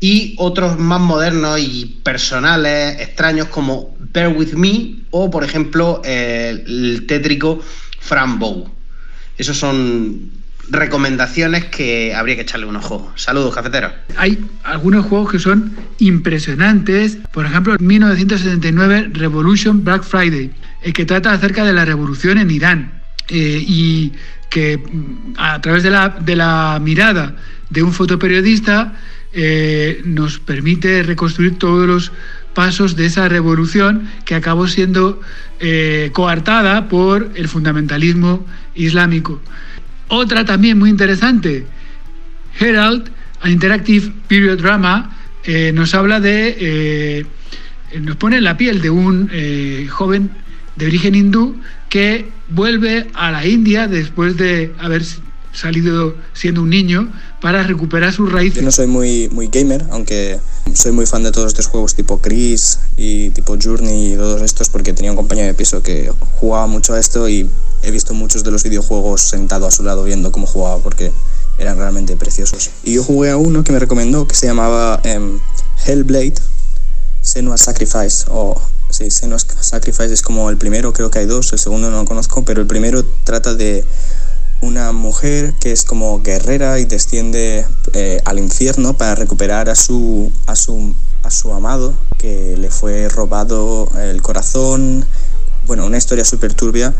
y 0.00 0.34
otros 0.38 0.78
más 0.80 1.00
modernos 1.00 1.60
y 1.60 2.00
personales, 2.02 3.00
extraños 3.00 3.46
como 3.48 3.96
Bear 4.12 4.36
With 4.36 4.54
Me 4.54 4.96
o, 5.10 5.30
por 5.30 5.44
ejemplo, 5.44 6.02
el, 6.04 6.64
el 6.66 7.06
tétrico 7.06 7.60
Fran 8.00 8.40
Bow. 8.40 8.68
Esos 9.38 9.58
son 9.58 10.32
recomendaciones 10.68 11.66
que 11.66 12.14
habría 12.14 12.34
que 12.34 12.42
echarle 12.42 12.66
un 12.66 12.76
ojo. 12.76 13.12
Saludos, 13.14 13.54
cafeteros. 13.54 13.92
Hay 14.16 14.44
algunos 14.64 15.06
juegos 15.06 15.30
que 15.30 15.38
son 15.38 15.76
impresionantes. 15.98 17.18
Por 17.32 17.46
ejemplo, 17.46 17.76
1979 17.78 19.10
Revolution 19.12 19.84
Black 19.84 20.02
Friday, 20.02 20.50
el 20.82 20.92
que 20.94 21.04
trata 21.04 21.32
acerca 21.32 21.64
de 21.64 21.74
la 21.74 21.84
revolución 21.84 22.38
en 22.38 22.50
Irán 22.50 23.01
eh, 23.28 23.64
y 23.66 24.12
que 24.50 24.82
a 25.36 25.60
través 25.60 25.82
de 25.82 25.90
la, 25.90 26.08
de 26.10 26.36
la 26.36 26.78
mirada 26.82 27.36
de 27.70 27.82
un 27.82 27.92
fotoperiodista 27.92 28.94
eh, 29.32 30.02
nos 30.04 30.38
permite 30.38 31.02
reconstruir 31.02 31.58
todos 31.58 31.86
los 31.86 32.12
pasos 32.52 32.96
de 32.96 33.06
esa 33.06 33.28
revolución 33.28 34.10
que 34.26 34.34
acabó 34.34 34.68
siendo 34.68 35.20
eh, 35.60 36.10
coartada 36.12 36.88
por 36.88 37.30
el 37.34 37.48
fundamentalismo 37.48 38.44
islámico. 38.74 39.40
Otra 40.08 40.44
también 40.44 40.78
muy 40.78 40.90
interesante, 40.90 41.66
Herald, 42.60 43.10
an 43.40 43.52
Interactive 43.52 44.12
Period 44.28 44.58
Drama, 44.58 45.16
nos 45.72 45.94
habla 45.94 46.20
de, 46.20 47.26
nos 48.00 48.16
pone 48.16 48.36
en 48.36 48.44
la 48.44 48.56
piel 48.56 48.82
de 48.82 48.90
un 48.90 49.30
joven 49.88 50.30
de 50.76 50.86
origen 50.86 51.14
hindú 51.14 51.56
que 51.88 52.28
vuelve 52.54 53.10
a 53.14 53.30
la 53.30 53.46
India 53.46 53.88
después 53.88 54.36
de 54.36 54.74
haber 54.78 55.02
salido 55.52 56.14
siendo 56.32 56.62
un 56.62 56.70
niño 56.70 57.12
para 57.40 57.62
recuperar 57.62 58.12
sus 58.12 58.32
raíces. 58.32 58.56
Yo 58.56 58.62
no 58.62 58.72
soy 58.72 58.86
muy, 58.86 59.28
muy 59.30 59.48
gamer, 59.48 59.84
aunque 59.90 60.40
soy 60.74 60.92
muy 60.92 61.06
fan 61.06 61.22
de 61.22 61.32
todos 61.32 61.48
estos 61.48 61.66
juegos 61.66 61.94
tipo 61.94 62.20
Chris 62.20 62.78
y 62.96 63.30
tipo 63.30 63.56
Journey 63.62 64.14
y 64.14 64.16
todos 64.16 64.40
estos 64.42 64.70
porque 64.70 64.92
tenía 64.92 65.10
un 65.10 65.16
compañero 65.16 65.48
de 65.48 65.54
piso 65.54 65.82
que 65.82 66.10
jugaba 66.36 66.66
mucho 66.66 66.94
a 66.94 67.00
esto 67.00 67.28
y 67.28 67.48
he 67.82 67.90
visto 67.90 68.14
muchos 68.14 68.44
de 68.44 68.50
los 68.50 68.62
videojuegos 68.62 69.22
sentado 69.22 69.66
a 69.66 69.70
su 69.70 69.82
lado 69.82 70.04
viendo 70.04 70.32
cómo 70.32 70.46
jugaba 70.46 70.78
porque 70.78 71.12
eran 71.58 71.76
realmente 71.76 72.16
preciosos. 72.16 72.70
Y 72.84 72.94
yo 72.94 73.04
jugué 73.04 73.30
a 73.30 73.36
uno 73.36 73.64
que 73.64 73.72
me 73.72 73.78
recomendó 73.78 74.26
que 74.26 74.34
se 74.34 74.46
llamaba 74.46 75.02
um, 75.04 75.38
Hellblade 75.84 76.34
Senua 77.20 77.56
Sacrifice 77.56 78.24
o 78.28 78.60
sí, 78.92 79.10
Senua 79.10 79.38
Sacrifice 79.38 80.12
es 80.12 80.22
como 80.22 80.50
el 80.50 80.58
primero, 80.58 80.92
creo 80.92 81.10
que 81.10 81.18
hay 81.20 81.26
dos, 81.26 81.52
el 81.52 81.58
segundo 81.58 81.90
no 81.90 81.98
lo 81.98 82.04
conozco, 82.04 82.44
pero 82.44 82.60
el 82.60 82.66
primero 82.66 83.04
trata 83.24 83.54
de 83.54 83.84
una 84.60 84.92
mujer 84.92 85.54
que 85.60 85.72
es 85.72 85.84
como 85.84 86.22
guerrera 86.22 86.78
y 86.78 86.84
desciende 86.84 87.66
eh, 87.94 88.20
al 88.24 88.38
infierno 88.38 88.96
para 88.96 89.16
recuperar 89.16 89.68
a 89.68 89.74
su, 89.74 90.30
a 90.46 90.54
su, 90.54 90.94
a 91.24 91.30
su 91.30 91.52
amado 91.52 91.94
que 92.18 92.56
le 92.56 92.70
fue 92.70 93.08
robado 93.08 93.88
el 93.98 94.22
corazón. 94.22 95.04
Bueno, 95.66 95.86
una 95.86 95.96
historia 95.96 96.24
súper 96.24 96.54
turbia, 96.54 96.92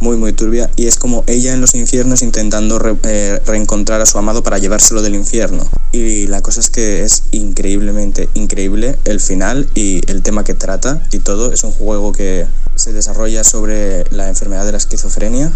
muy, 0.00 0.16
muy 0.16 0.32
turbia, 0.32 0.68
y 0.76 0.86
es 0.86 0.96
como 0.96 1.24
ella 1.26 1.52
en 1.52 1.60
los 1.60 1.74
infiernos 1.74 2.22
intentando 2.22 2.80
eh, 3.04 3.40
reencontrar 3.46 4.00
a 4.00 4.06
su 4.06 4.18
amado 4.18 4.42
para 4.42 4.58
llevárselo 4.58 5.02
del 5.02 5.14
infierno. 5.14 5.66
Y 5.92 6.26
la 6.26 6.42
cosa 6.42 6.60
es 6.60 6.68
que 6.68 7.04
es 7.04 7.24
increíblemente 7.30 8.28
increíble 8.34 8.98
el 9.04 9.20
final 9.20 9.68
y 9.74 10.00
el 10.10 10.22
tema 10.22 10.44
que 10.44 10.54
trata 10.54 11.00
y 11.12 11.20
todo. 11.20 11.52
Es 11.52 11.64
un 11.64 11.72
juego 11.72 12.12
que 12.12 12.46
se 12.74 12.92
desarrolla 12.92 13.44
sobre 13.44 14.04
la 14.10 14.28
enfermedad 14.28 14.66
de 14.66 14.72
la 14.72 14.78
esquizofrenia, 14.78 15.52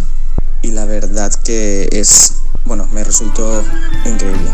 y 0.63 0.71
la 0.71 0.87
verdad 0.87 1.33
que 1.35 1.89
es, 1.91 2.35
bueno, 2.65 2.89
me 2.93 3.03
resultó 3.03 3.63
increíble. 4.07 4.51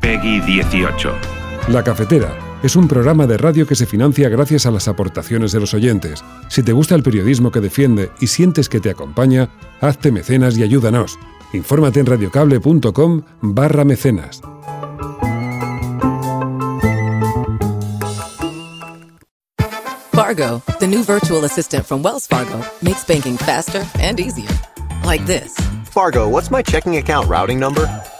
Peggy 0.00 0.40
18. 0.40 1.39
La 1.68 1.84
Cafetera 1.84 2.36
es 2.62 2.76
un 2.76 2.88
programa 2.88 3.26
de 3.26 3.36
radio 3.36 3.66
que 3.66 3.74
se 3.74 3.86
financia 3.86 4.28
gracias 4.28 4.66
a 4.66 4.70
las 4.70 4.88
aportaciones 4.88 5.52
de 5.52 5.60
los 5.60 5.72
oyentes. 5.72 6.24
Si 6.48 6.62
te 6.62 6.72
gusta 6.72 6.94
el 6.94 7.02
periodismo 7.02 7.50
que 7.50 7.60
defiende 7.60 8.10
y 8.20 8.26
sientes 8.26 8.68
que 8.68 8.80
te 8.80 8.90
acompaña, 8.90 9.50
hazte 9.80 10.10
mecenas 10.12 10.58
y 10.58 10.62
ayúdanos. 10.62 11.18
Infórmate 11.52 12.00
en 12.00 12.06
radiocable.com 12.06 13.22
barra 13.40 13.84
mecenas. 13.84 14.42
Fargo, 20.12 20.62
the 20.80 20.86
new 20.86 21.02
virtual 21.02 21.44
assistant 21.44 21.86
from 21.86 22.02
Wells 22.02 22.26
Fargo, 22.26 22.62
makes 22.82 23.04
banking 23.04 23.36
faster 23.36 23.84
and 23.98 24.20
easier. 24.20 24.50
Like 25.04 25.24
this. 25.26 25.56
Fargo, 25.84 26.28
what's 26.28 26.50
my 26.50 26.62
checking 26.62 26.98
account 26.98 27.28
routing 27.28 27.58
number? 27.58 27.88